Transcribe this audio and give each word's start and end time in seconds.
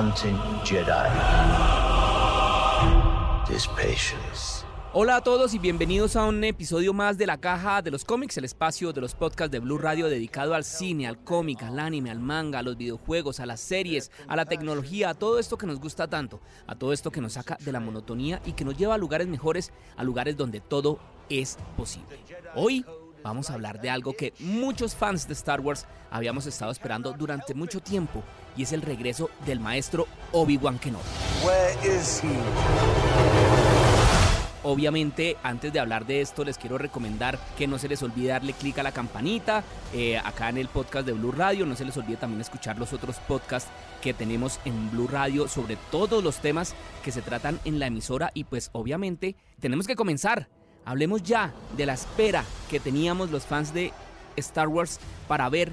hunting 0.00 0.38
Jedi 0.64 1.10
patience. 3.76 4.64
Hola 4.94 5.16
a 5.16 5.20
todos 5.20 5.52
y 5.52 5.58
bienvenidos 5.58 6.16
a 6.16 6.24
un 6.24 6.42
episodio 6.44 6.94
más 6.94 7.18
de 7.18 7.26
La 7.26 7.38
Caja 7.38 7.82
de 7.82 7.90
los 7.90 8.06
Cómics, 8.06 8.38
el 8.38 8.46
espacio 8.46 8.94
de 8.94 9.02
los 9.02 9.14
podcasts 9.14 9.52
de 9.52 9.58
Blue 9.58 9.76
Radio 9.76 10.08
dedicado 10.08 10.54
al 10.54 10.64
cine, 10.64 11.06
al 11.06 11.22
cómic, 11.22 11.62
al 11.62 11.78
anime, 11.78 12.10
al 12.10 12.20
manga, 12.20 12.60
a 12.60 12.62
los 12.62 12.78
videojuegos, 12.78 13.38
a 13.38 13.44
las 13.46 13.60
series, 13.60 14.10
a 14.26 14.34
la 14.34 14.46
tecnología, 14.46 15.10
a 15.10 15.14
todo 15.14 15.38
esto 15.38 15.58
que 15.58 15.66
nos 15.66 15.78
gusta 15.78 16.08
tanto, 16.08 16.40
a 16.66 16.74
todo 16.74 16.94
esto 16.94 17.10
que 17.10 17.20
nos 17.20 17.34
saca 17.34 17.58
de 17.60 17.70
la 17.70 17.80
monotonía 17.80 18.40
y 18.46 18.52
que 18.52 18.64
nos 18.64 18.78
lleva 18.78 18.94
a 18.94 18.98
lugares 18.98 19.28
mejores, 19.28 19.72
a 19.96 20.04
lugares 20.04 20.38
donde 20.38 20.60
todo 20.60 20.98
es 21.28 21.58
posible. 21.76 22.18
Hoy 22.54 22.84
vamos 23.22 23.50
a 23.50 23.54
hablar 23.54 23.80
de 23.80 23.90
algo 23.90 24.12
que 24.14 24.32
muchos 24.38 24.94
fans 24.94 25.26
de 25.26 25.34
Star 25.34 25.60
Wars 25.60 25.86
habíamos 26.10 26.46
estado 26.46 26.72
esperando 26.72 27.12
durante 27.12 27.54
mucho 27.54 27.80
tiempo 27.80 28.22
y 28.56 28.62
es 28.62 28.72
el 28.72 28.82
regreso 28.82 29.30
del 29.46 29.60
maestro 29.60 30.06
Obi-Wan 30.32 30.78
Kenobi. 30.78 31.04
Obviamente, 34.62 35.38
antes 35.42 35.72
de 35.72 35.80
hablar 35.80 36.04
de 36.04 36.20
esto, 36.20 36.44
les 36.44 36.58
quiero 36.58 36.76
recomendar 36.76 37.38
que 37.56 37.66
no 37.66 37.78
se 37.78 37.88
les 37.88 38.02
olvide 38.02 38.28
darle 38.28 38.52
clic 38.52 38.78
a 38.78 38.82
la 38.82 38.92
campanita 38.92 39.64
eh, 39.94 40.18
acá 40.18 40.50
en 40.50 40.58
el 40.58 40.68
podcast 40.68 41.06
de 41.06 41.14
Blue 41.14 41.32
Radio. 41.32 41.64
No 41.64 41.76
se 41.76 41.86
les 41.86 41.96
olvide 41.96 42.18
también 42.18 42.42
escuchar 42.42 42.76
los 42.78 42.92
otros 42.92 43.16
podcasts 43.20 43.70
que 44.02 44.12
tenemos 44.12 44.60
en 44.66 44.90
Blue 44.90 45.08
Radio 45.08 45.48
sobre 45.48 45.76
todos 45.90 46.22
los 46.22 46.40
temas 46.40 46.74
que 47.02 47.10
se 47.10 47.22
tratan 47.22 47.58
en 47.64 47.78
la 47.78 47.86
emisora. 47.86 48.32
Y 48.34 48.44
pues, 48.44 48.68
obviamente, 48.72 49.34
tenemos 49.60 49.86
que 49.86 49.96
comenzar. 49.96 50.48
Hablemos 50.84 51.22
ya 51.22 51.52
de 51.76 51.86
la 51.86 51.94
espera 51.94 52.44
que 52.68 52.80
teníamos 52.80 53.30
los 53.30 53.44
fans 53.44 53.72
de 53.74 53.92
Star 54.36 54.68
Wars 54.68 54.98
para 55.28 55.48
ver 55.48 55.72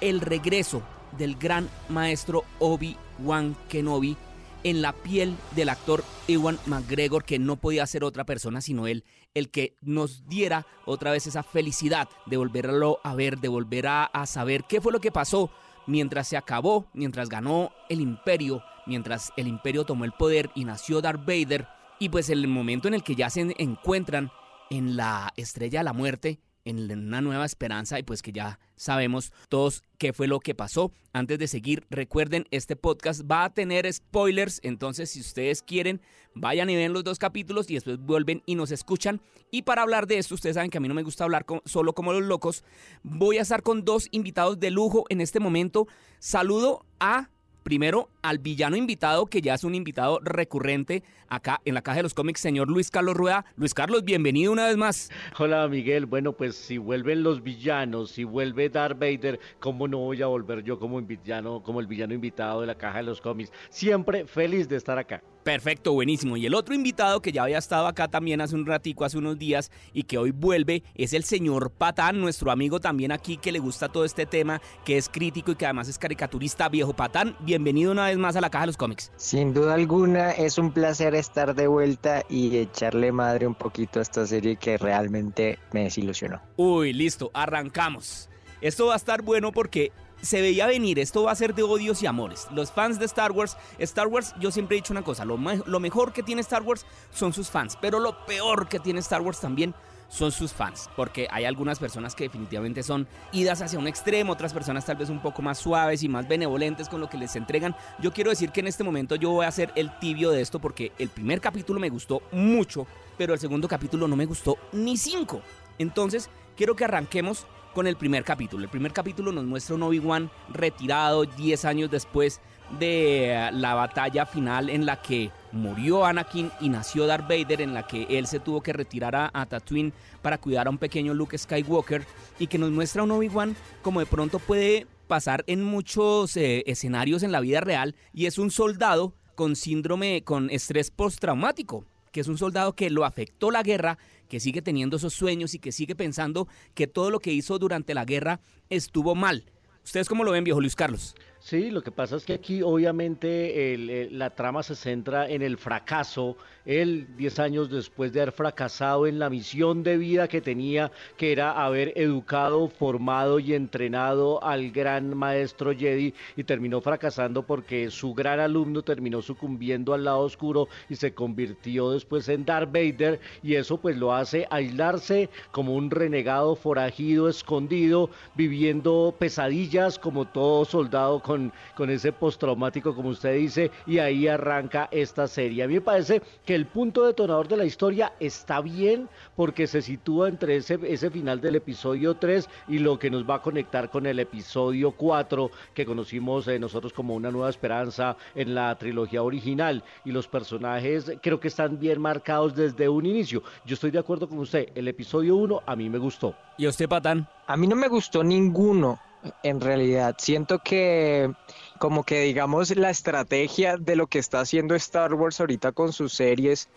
el 0.00 0.20
regreso 0.20 0.82
del 1.16 1.36
gran 1.36 1.68
maestro 1.88 2.44
Obi-Wan 2.58 3.56
Kenobi 3.68 4.16
en 4.64 4.82
la 4.82 4.92
piel 4.92 5.36
del 5.54 5.68
actor 5.68 6.04
Ewan 6.26 6.58
McGregor, 6.66 7.24
que 7.24 7.38
no 7.38 7.56
podía 7.56 7.86
ser 7.86 8.04
otra 8.04 8.24
persona 8.24 8.60
sino 8.60 8.86
él, 8.86 9.04
el 9.34 9.50
que 9.50 9.76
nos 9.80 10.26
diera 10.28 10.66
otra 10.84 11.12
vez 11.12 11.26
esa 11.26 11.42
felicidad 11.42 12.08
de 12.26 12.36
volverlo 12.36 12.98
a 13.04 13.14
ver, 13.14 13.38
de 13.38 13.48
volver 13.48 13.86
a, 13.86 14.04
a 14.04 14.26
saber 14.26 14.64
qué 14.68 14.80
fue 14.80 14.92
lo 14.92 15.00
que 15.00 15.12
pasó 15.12 15.50
mientras 15.86 16.28
se 16.28 16.36
acabó, 16.36 16.86
mientras 16.92 17.28
ganó 17.28 17.70
el 17.88 18.00
imperio, 18.00 18.62
mientras 18.86 19.32
el 19.36 19.46
imperio 19.46 19.84
tomó 19.84 20.04
el 20.04 20.12
poder 20.12 20.50
y 20.54 20.64
nació 20.64 21.00
Darth 21.00 21.24
Vader, 21.24 21.66
y 21.98 22.10
pues 22.10 22.28
el 22.28 22.46
momento 22.46 22.88
en 22.88 22.94
el 22.94 23.02
que 23.02 23.14
ya 23.14 23.30
se 23.30 23.54
encuentran 23.58 24.30
en 24.70 24.96
la 24.96 25.32
estrella 25.36 25.80
de 25.80 25.84
la 25.84 25.92
muerte, 25.92 26.40
en 26.64 26.90
una 26.90 27.20
nueva 27.20 27.46
esperanza 27.46 27.98
y 27.98 28.02
pues 28.02 28.20
que 28.20 28.32
ya 28.32 28.58
sabemos 28.76 29.32
todos 29.48 29.82
qué 29.96 30.12
fue 30.12 30.26
lo 30.26 30.40
que 30.40 30.54
pasó. 30.54 30.92
Antes 31.12 31.38
de 31.38 31.48
seguir, 31.48 31.86
recuerden, 31.90 32.46
este 32.50 32.76
podcast 32.76 33.22
va 33.30 33.44
a 33.44 33.54
tener 33.54 33.90
spoilers, 33.92 34.60
entonces 34.62 35.10
si 35.10 35.20
ustedes 35.20 35.62
quieren, 35.62 36.02
vayan 36.34 36.68
y 36.68 36.76
ven 36.76 36.92
los 36.92 37.04
dos 37.04 37.18
capítulos 37.18 37.70
y 37.70 37.74
después 37.74 37.98
vuelven 37.98 38.42
y 38.44 38.54
nos 38.54 38.70
escuchan. 38.70 39.20
Y 39.50 39.62
para 39.62 39.82
hablar 39.82 40.06
de 40.06 40.18
esto, 40.18 40.34
ustedes 40.34 40.54
saben 40.54 40.70
que 40.70 40.78
a 40.78 40.80
mí 40.80 40.88
no 40.88 40.94
me 40.94 41.02
gusta 41.02 41.24
hablar 41.24 41.46
solo 41.64 41.94
como 41.94 42.12
los 42.12 42.22
locos, 42.22 42.64
voy 43.02 43.38
a 43.38 43.42
estar 43.42 43.62
con 43.62 43.84
dos 43.84 44.08
invitados 44.10 44.60
de 44.60 44.70
lujo 44.70 45.04
en 45.08 45.20
este 45.20 45.40
momento. 45.40 45.88
Saludo 46.18 46.84
a 47.00 47.30
Primero, 47.68 48.08
al 48.22 48.38
villano 48.38 48.76
invitado, 48.76 49.26
que 49.26 49.42
ya 49.42 49.52
es 49.52 49.62
un 49.62 49.74
invitado 49.74 50.20
recurrente 50.22 51.02
acá 51.28 51.60
en 51.66 51.74
la 51.74 51.82
caja 51.82 51.98
de 51.98 52.02
los 52.04 52.14
cómics, 52.14 52.40
señor 52.40 52.70
Luis 52.70 52.90
Carlos 52.90 53.14
Rueda. 53.14 53.44
Luis 53.56 53.74
Carlos, 53.74 54.04
bienvenido 54.04 54.52
una 54.52 54.68
vez 54.68 54.78
más. 54.78 55.10
Hola 55.38 55.68
Miguel, 55.68 56.06
bueno 56.06 56.32
pues 56.32 56.56
si 56.56 56.78
vuelven 56.78 57.22
los 57.22 57.42
villanos, 57.42 58.12
si 58.12 58.24
vuelve 58.24 58.70
Darth 58.70 58.98
Vader, 58.98 59.38
¿cómo 59.60 59.86
no 59.86 59.98
voy 59.98 60.22
a 60.22 60.26
volver 60.28 60.64
yo 60.64 60.78
como 60.78 60.98
villano, 61.02 61.62
como 61.62 61.80
el 61.80 61.86
villano 61.86 62.14
invitado 62.14 62.62
de 62.62 62.68
la 62.68 62.74
caja 62.74 62.98
de 62.98 63.04
los 63.04 63.20
cómics? 63.20 63.52
Siempre 63.68 64.26
feliz 64.26 64.66
de 64.66 64.76
estar 64.76 64.98
acá. 64.98 65.22
Perfecto, 65.44 65.94
buenísimo. 65.94 66.36
Y 66.36 66.44
el 66.44 66.54
otro 66.54 66.74
invitado 66.74 67.22
que 67.22 67.32
ya 67.32 67.44
había 67.44 67.56
estado 67.56 67.86
acá 67.86 68.08
también 68.08 68.42
hace 68.42 68.54
un 68.54 68.66
ratico, 68.66 69.06
hace 69.06 69.16
unos 69.16 69.38
días, 69.38 69.70
y 69.94 70.02
que 70.02 70.18
hoy 70.18 70.30
vuelve, 70.30 70.82
es 70.94 71.14
el 71.14 71.24
señor 71.24 71.70
Patán, 71.70 72.20
nuestro 72.20 72.50
amigo 72.50 72.80
también 72.80 73.12
aquí 73.12 73.38
que 73.38 73.50
le 73.50 73.58
gusta 73.58 73.88
todo 73.88 74.04
este 74.04 74.26
tema, 74.26 74.60
que 74.84 74.98
es 74.98 75.08
crítico 75.08 75.52
y 75.52 75.54
que 75.54 75.64
además 75.64 75.88
es 75.88 75.96
caricaturista. 75.96 76.68
Viejo 76.68 76.92
Patán, 76.92 77.34
bienvenido 77.40 77.57
una 77.58 78.06
vez 78.06 78.18
más 78.18 78.36
a 78.36 78.40
la 78.40 78.50
Caja 78.50 78.62
de 78.62 78.68
los 78.68 78.76
Cómics. 78.76 79.12
Sin 79.16 79.52
duda 79.52 79.74
alguna, 79.74 80.30
es 80.30 80.58
un 80.58 80.72
placer 80.72 81.14
estar 81.14 81.54
de 81.54 81.66
vuelta 81.66 82.22
y 82.28 82.56
echarle 82.56 83.12
madre 83.12 83.46
un 83.46 83.54
poquito 83.54 83.98
a 83.98 84.02
esta 84.02 84.26
serie 84.26 84.56
que 84.56 84.78
realmente 84.78 85.58
me 85.72 85.84
desilusionó. 85.84 86.40
Uy, 86.56 86.92
listo, 86.92 87.30
arrancamos. 87.34 88.28
Esto 88.60 88.86
va 88.86 88.94
a 88.94 88.96
estar 88.96 89.22
bueno 89.22 89.52
porque 89.52 89.92
se 90.20 90.40
veía 90.40 90.66
venir, 90.66 90.98
esto 90.98 91.24
va 91.24 91.32
a 91.32 91.36
ser 91.36 91.54
de 91.54 91.62
odios 91.62 92.02
y 92.02 92.06
amores. 92.06 92.48
Los 92.52 92.72
fans 92.72 92.98
de 92.98 93.04
Star 93.04 93.32
Wars, 93.32 93.56
Star 93.78 94.08
Wars, 94.08 94.34
yo 94.40 94.50
siempre 94.50 94.76
he 94.76 94.80
dicho 94.80 94.92
una 94.92 95.02
cosa, 95.02 95.24
lo, 95.24 95.36
lo, 95.36 95.80
mejor 95.80 96.12
que 96.12 96.22
tiene 96.22 96.40
Star 96.40 96.62
Wars 96.62 96.86
son 97.12 97.32
sus 97.32 97.50
fans, 97.50 97.78
pero 97.80 98.00
lo 98.00 98.24
peor 98.26 98.68
que 98.68 98.80
tiene 98.80 99.00
Star 99.00 99.22
Wars 99.22 99.40
también 99.40 99.74
son 100.08 100.32
sus 100.32 100.52
fans, 100.52 100.88
porque 100.96 101.28
hay 101.30 101.44
algunas 101.44 101.78
personas 101.78 102.14
que 102.14 102.24
definitivamente 102.24 102.82
son 102.82 103.06
idas 103.32 103.62
hacia 103.62 103.78
un 103.78 103.86
extremo, 103.86 104.32
otras 104.32 104.52
personas 104.52 104.84
tal 104.84 104.96
vez 104.96 105.10
un 105.10 105.20
poco 105.20 105.42
más 105.42 105.58
suaves 105.58 106.02
y 106.02 106.08
más 106.08 106.26
benevolentes 106.26 106.88
con 106.88 107.00
lo 107.00 107.08
que 107.08 107.18
les 107.18 107.36
entregan. 107.36 107.76
Yo 108.00 108.12
quiero 108.12 108.30
decir 108.30 108.50
que 108.50 108.60
en 108.60 108.68
este 108.68 108.84
momento 108.84 109.16
yo 109.16 109.30
voy 109.30 109.46
a 109.46 109.50
ser 109.50 109.72
el 109.76 109.96
tibio 109.98 110.30
de 110.30 110.40
esto 110.40 110.58
porque 110.58 110.92
el 110.98 111.08
primer 111.08 111.40
capítulo 111.40 111.78
me 111.78 111.90
gustó 111.90 112.22
mucho, 112.32 112.86
pero 113.16 113.34
el 113.34 113.40
segundo 113.40 113.68
capítulo 113.68 114.08
no 114.08 114.16
me 114.16 114.26
gustó 114.26 114.56
ni 114.72 114.96
cinco. 114.96 115.42
Entonces, 115.78 116.28
quiero 116.56 116.74
que 116.74 116.84
arranquemos 116.84 117.46
con 117.74 117.86
el 117.86 117.96
primer 117.96 118.24
capítulo. 118.24 118.64
El 118.64 118.70
primer 118.70 118.92
capítulo 118.92 119.30
nos 119.30 119.44
muestra 119.44 119.76
un 119.76 119.82
Obi-Wan 119.84 120.30
retirado 120.48 121.24
10 121.24 121.64
años 121.64 121.90
después 121.90 122.40
de 122.78 123.50
la 123.52 123.74
batalla 123.74 124.26
final 124.26 124.68
en 124.68 124.84
la 124.84 125.00
que 125.00 125.30
murió 125.52 126.04
Anakin 126.04 126.50
y 126.60 126.68
nació 126.68 127.06
Darth 127.06 127.28
Vader, 127.28 127.60
en 127.60 127.74
la 127.74 127.86
que 127.86 128.06
él 128.10 128.26
se 128.26 128.40
tuvo 128.40 128.62
que 128.62 128.72
retirar 128.72 129.14
a, 129.16 129.46
Tatooine 129.46 129.92
para 130.22 130.38
cuidar 130.38 130.66
a 130.66 130.70
un 130.70 130.78
pequeño 130.78 131.14
Luke 131.14 131.36
Skywalker 131.36 132.04
y 132.38 132.46
que 132.46 132.58
nos 132.58 132.70
muestra 132.70 133.02
un 133.02 133.10
Obi-Wan 133.10 133.56
como 133.82 134.00
de 134.00 134.06
pronto 134.06 134.38
puede 134.38 134.86
pasar 135.06 135.44
en 135.46 135.62
muchos 135.62 136.36
eh, 136.36 136.64
escenarios 136.66 137.22
en 137.22 137.32
la 137.32 137.40
vida 137.40 137.60
real 137.60 137.96
y 138.12 138.26
es 138.26 138.38
un 138.38 138.50
soldado 138.50 139.14
con 139.34 139.56
síndrome, 139.56 140.22
con 140.22 140.50
estrés 140.50 140.90
postraumático 140.90 141.84
que 142.12 142.20
es 142.20 142.28
un 142.28 142.38
soldado 142.38 142.74
que 142.74 142.90
lo 142.90 143.04
afectó 143.04 143.50
la 143.50 143.62
guerra, 143.62 143.98
que 144.28 144.40
sigue 144.40 144.62
teniendo 144.62 144.96
esos 144.96 145.14
sueños 145.14 145.54
y 145.54 145.58
que 145.58 145.72
sigue 145.72 145.94
pensando 145.94 146.48
que 146.74 146.86
todo 146.86 147.10
lo 147.10 147.20
que 147.20 147.32
hizo 147.32 147.58
durante 147.58 147.94
la 147.94 148.04
guerra 148.04 148.40
estuvo 148.68 149.14
mal. 149.14 149.44
¿Ustedes 149.84 150.08
cómo 150.08 150.24
lo 150.24 150.32
ven, 150.32 150.44
viejo 150.44 150.60
Luis 150.60 150.76
Carlos? 150.76 151.14
Sí, 151.40 151.70
lo 151.70 151.82
que 151.82 151.92
pasa 151.92 152.16
es 152.16 152.24
que 152.24 152.34
aquí 152.34 152.62
obviamente 152.62 154.08
la 154.10 154.30
trama 154.30 154.62
se 154.64 154.74
centra 154.74 155.30
en 155.30 155.40
el 155.40 155.56
fracaso. 155.56 156.36
Él, 156.66 157.06
10 157.16 157.38
años 157.38 157.70
después 157.70 158.12
de 158.12 158.20
haber 158.20 158.32
fracasado 158.32 159.06
en 159.06 159.18
la 159.18 159.30
misión 159.30 159.82
de 159.82 159.96
vida 159.96 160.28
que 160.28 160.42
tenía, 160.42 160.90
que 161.16 161.32
era 161.32 161.52
haber 161.52 161.92
educado, 161.96 162.68
formado 162.68 163.38
y 163.38 163.54
entrenado 163.54 164.42
al 164.44 164.70
gran 164.72 165.16
maestro 165.16 165.72
Jedi, 165.72 166.12
y 166.36 166.44
terminó 166.44 166.82
fracasando 166.82 167.44
porque 167.44 167.90
su 167.90 168.12
gran 168.12 168.40
alumno 168.40 168.82
terminó 168.82 169.22
sucumbiendo 169.22 169.94
al 169.94 170.04
lado 170.04 170.20
oscuro 170.20 170.68
y 170.90 170.96
se 170.96 171.14
convirtió 171.14 171.92
después 171.92 172.28
en 172.28 172.44
Darth 172.44 172.70
Vader, 172.70 173.20
y 173.42 173.54
eso 173.54 173.78
pues 173.78 173.96
lo 173.96 174.12
hace 174.12 174.46
aislarse 174.50 175.30
como 175.52 175.74
un 175.74 175.90
renegado 175.90 176.56
forajido, 176.56 177.28
escondido, 177.30 178.10
viviendo 178.34 179.14
pesadillas 179.18 179.98
como 179.98 180.26
todo 180.26 180.66
soldado 180.66 181.22
con, 181.28 181.52
con 181.74 181.90
ese 181.90 182.10
postraumático, 182.10 182.94
como 182.94 183.10
usted 183.10 183.36
dice, 183.36 183.70
y 183.86 183.98
ahí 183.98 184.26
arranca 184.26 184.88
esta 184.90 185.28
serie. 185.28 185.62
A 185.62 185.68
mí 185.68 185.74
me 185.74 185.82
parece 185.82 186.22
que 186.46 186.54
el 186.54 186.64
punto 186.64 187.04
detonador 187.04 187.48
de 187.48 187.58
la 187.58 187.66
historia 187.66 188.14
está 188.18 188.62
bien 188.62 189.10
porque 189.36 189.66
se 189.66 189.82
sitúa 189.82 190.28
entre 190.28 190.56
ese, 190.56 190.78
ese 190.84 191.10
final 191.10 191.42
del 191.42 191.56
episodio 191.56 192.14
3 192.14 192.48
y 192.68 192.78
lo 192.78 192.98
que 192.98 193.10
nos 193.10 193.28
va 193.28 193.34
a 193.36 193.42
conectar 193.42 193.90
con 193.90 194.06
el 194.06 194.20
episodio 194.20 194.92
4 194.92 195.50
que 195.74 195.84
conocimos 195.84 196.48
eh, 196.48 196.58
nosotros 196.58 196.94
como 196.94 197.14
una 197.14 197.30
nueva 197.30 197.50
esperanza 197.50 198.16
en 198.34 198.54
la 198.54 198.74
trilogía 198.78 199.22
original. 199.22 199.84
Y 200.06 200.12
los 200.12 200.28
personajes 200.28 201.12
creo 201.20 201.40
que 201.40 201.48
están 201.48 201.78
bien 201.78 202.00
marcados 202.00 202.54
desde 202.54 202.88
un 202.88 203.04
inicio. 203.04 203.42
Yo 203.66 203.74
estoy 203.74 203.90
de 203.90 203.98
acuerdo 203.98 204.30
con 204.30 204.38
usted, 204.38 204.70
el 204.74 204.88
episodio 204.88 205.36
1 205.36 205.60
a 205.66 205.76
mí 205.76 205.90
me 205.90 205.98
gustó. 205.98 206.34
¿Y 206.56 206.64
a 206.64 206.70
usted, 206.70 206.88
Patán? 206.88 207.28
A 207.46 207.54
mí 207.58 207.66
no 207.66 207.76
me 207.76 207.88
gustó 207.88 208.24
ninguno 208.24 208.98
en 209.42 209.60
realidad. 209.60 210.16
Siento 210.18 210.58
que 210.58 211.32
como 211.78 212.04
que 212.04 212.22
digamos 212.22 212.74
la 212.76 212.90
estrategia 212.90 213.76
de 213.76 213.96
lo 213.96 214.06
que 214.06 214.18
está 214.18 214.40
haciendo 214.40 214.74
Star 214.74 215.14
Wars 215.14 215.40
ahorita 215.40 215.72
con 215.72 215.92
sus 215.92 216.12
series, 216.12 216.68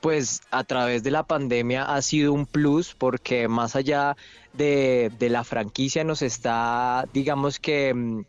pues 0.00 0.42
a 0.50 0.64
través 0.64 1.02
de 1.04 1.12
la 1.12 1.22
pandemia 1.22 1.84
ha 1.84 2.02
sido 2.02 2.32
un 2.32 2.44
plus 2.44 2.94
porque 2.94 3.48
más 3.48 3.76
allá 3.76 4.16
de, 4.52 5.10
la 5.20 5.44
franquicia 5.44 6.04
nos 6.04 6.22
está, 6.22 7.06
digamos 7.12 7.60
que, 7.60 7.94
mm, 7.94 8.24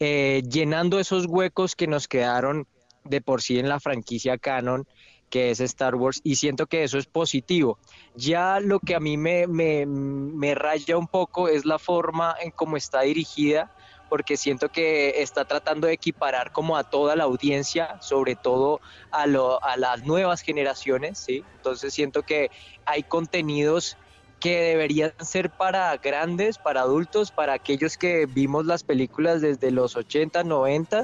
eh, 0.00 0.42
llenando 0.48 1.00
esos 1.00 1.26
huecos 1.26 1.76
que 1.76 1.86
nos 1.86 2.08
quedaron 2.08 2.66
de 3.04 3.20
por 3.20 3.42
sí 3.42 3.58
en 3.58 3.68
la 3.68 3.80
franquicia 3.80 4.38
canon 4.38 4.86
que 5.34 5.50
es 5.50 5.58
Star 5.58 5.96
Wars 5.96 6.20
y 6.22 6.36
siento 6.36 6.66
que 6.68 6.84
eso 6.84 6.96
es 6.96 7.06
positivo. 7.06 7.76
Ya 8.14 8.60
lo 8.60 8.78
que 8.78 8.94
a 8.94 9.00
mí 9.00 9.16
me, 9.16 9.48
me, 9.48 9.84
me 9.84 10.54
raya 10.54 10.96
un 10.96 11.08
poco 11.08 11.48
es 11.48 11.64
la 11.64 11.80
forma 11.80 12.36
en 12.40 12.52
cómo 12.52 12.76
está 12.76 13.00
dirigida 13.00 13.74
porque 14.08 14.36
siento 14.36 14.68
que 14.68 15.22
está 15.22 15.44
tratando 15.44 15.88
de 15.88 15.94
equiparar 15.94 16.52
como 16.52 16.76
a 16.76 16.84
toda 16.84 17.16
la 17.16 17.24
audiencia, 17.24 18.00
sobre 18.00 18.36
todo 18.36 18.80
a, 19.10 19.26
lo, 19.26 19.60
a 19.64 19.76
las 19.76 20.04
nuevas 20.04 20.40
generaciones, 20.40 21.18
¿sí? 21.18 21.42
Entonces 21.56 21.92
siento 21.92 22.22
que 22.22 22.52
hay 22.84 23.02
contenidos 23.02 23.96
que 24.38 24.60
deberían 24.60 25.14
ser 25.20 25.50
para 25.50 25.96
grandes, 25.96 26.58
para 26.58 26.82
adultos, 26.82 27.32
para 27.32 27.54
aquellos 27.54 27.96
que 27.96 28.26
vimos 28.26 28.66
las 28.66 28.84
películas 28.84 29.40
desde 29.40 29.72
los 29.72 29.96
80, 29.96 30.44
90 30.44 31.02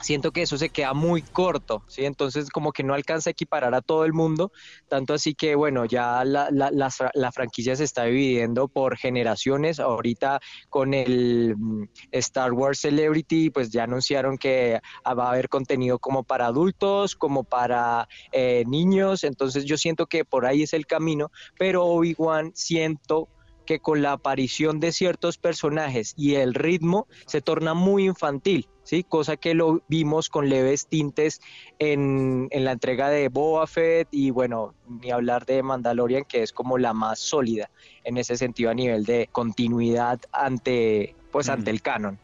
siento 0.00 0.32
que 0.32 0.42
eso 0.42 0.58
se 0.58 0.68
queda 0.68 0.94
muy 0.94 1.22
corto, 1.22 1.82
¿sí? 1.88 2.04
Entonces 2.04 2.50
como 2.50 2.72
que 2.72 2.82
no 2.82 2.94
alcanza 2.94 3.30
a 3.30 3.32
equiparar 3.32 3.74
a 3.74 3.82
todo 3.82 4.04
el 4.04 4.12
mundo, 4.12 4.52
tanto 4.88 5.14
así 5.14 5.34
que 5.34 5.54
bueno, 5.54 5.84
ya 5.84 6.24
la, 6.24 6.48
la, 6.50 7.32
franquicia 7.32 7.76
se 7.76 7.84
está 7.84 8.04
dividiendo 8.04 8.68
por 8.68 8.96
generaciones, 8.96 9.80
ahorita 9.80 10.40
con 10.68 10.94
el 10.94 11.54
mm, 11.56 11.84
Star 12.12 12.52
Wars 12.52 12.80
Celebrity 12.80 13.50
pues 13.50 13.70
ya 13.70 13.84
anunciaron 13.84 14.38
que 14.38 14.80
va 15.06 15.26
a 15.26 15.30
haber 15.30 15.48
contenido 15.48 15.98
como 15.98 16.24
para 16.24 16.46
adultos, 16.46 17.16
como 17.16 17.44
para 17.44 18.08
eh, 18.32 18.64
niños, 18.66 19.24
entonces 19.24 19.64
yo 19.64 19.76
siento 19.76 20.06
que 20.06 20.24
por 20.24 20.46
ahí 20.46 20.62
es 20.62 20.72
el 20.72 20.86
camino, 20.86 21.30
pero 21.58 21.84
Obi-Wan 21.84 22.52
siento 22.54 23.28
que 23.66 23.80
con 23.80 24.00
la 24.00 24.12
aparición 24.12 24.80
de 24.80 24.92
ciertos 24.92 25.36
personajes 25.36 26.14
y 26.16 26.36
el 26.36 26.54
ritmo 26.54 27.06
se 27.26 27.42
torna 27.42 27.74
muy 27.74 28.06
infantil. 28.06 28.68
¿Sí? 28.86 29.02
Cosa 29.02 29.36
que 29.36 29.54
lo 29.54 29.82
vimos 29.88 30.30
con 30.30 30.48
leves 30.48 30.86
tintes 30.86 31.40
en, 31.78 32.48
en, 32.50 32.64
la 32.64 32.72
entrega 32.72 33.10
de 33.10 33.28
Boba 33.28 33.66
Fett 33.66 34.08
y 34.12 34.30
bueno, 34.30 34.74
ni 34.88 35.10
hablar 35.10 35.44
de 35.44 35.62
Mandalorian, 35.62 36.24
que 36.24 36.42
es 36.42 36.52
como 36.52 36.78
la 36.78 36.94
más 36.94 37.18
sólida 37.18 37.68
en 38.04 38.16
ese 38.16 38.36
sentido 38.36 38.70
a 38.70 38.74
nivel 38.74 39.04
de 39.04 39.28
continuidad 39.32 40.20
ante, 40.32 41.16
pues, 41.32 41.48
ante 41.48 41.70
el 41.70 41.82
canon. 41.82 42.18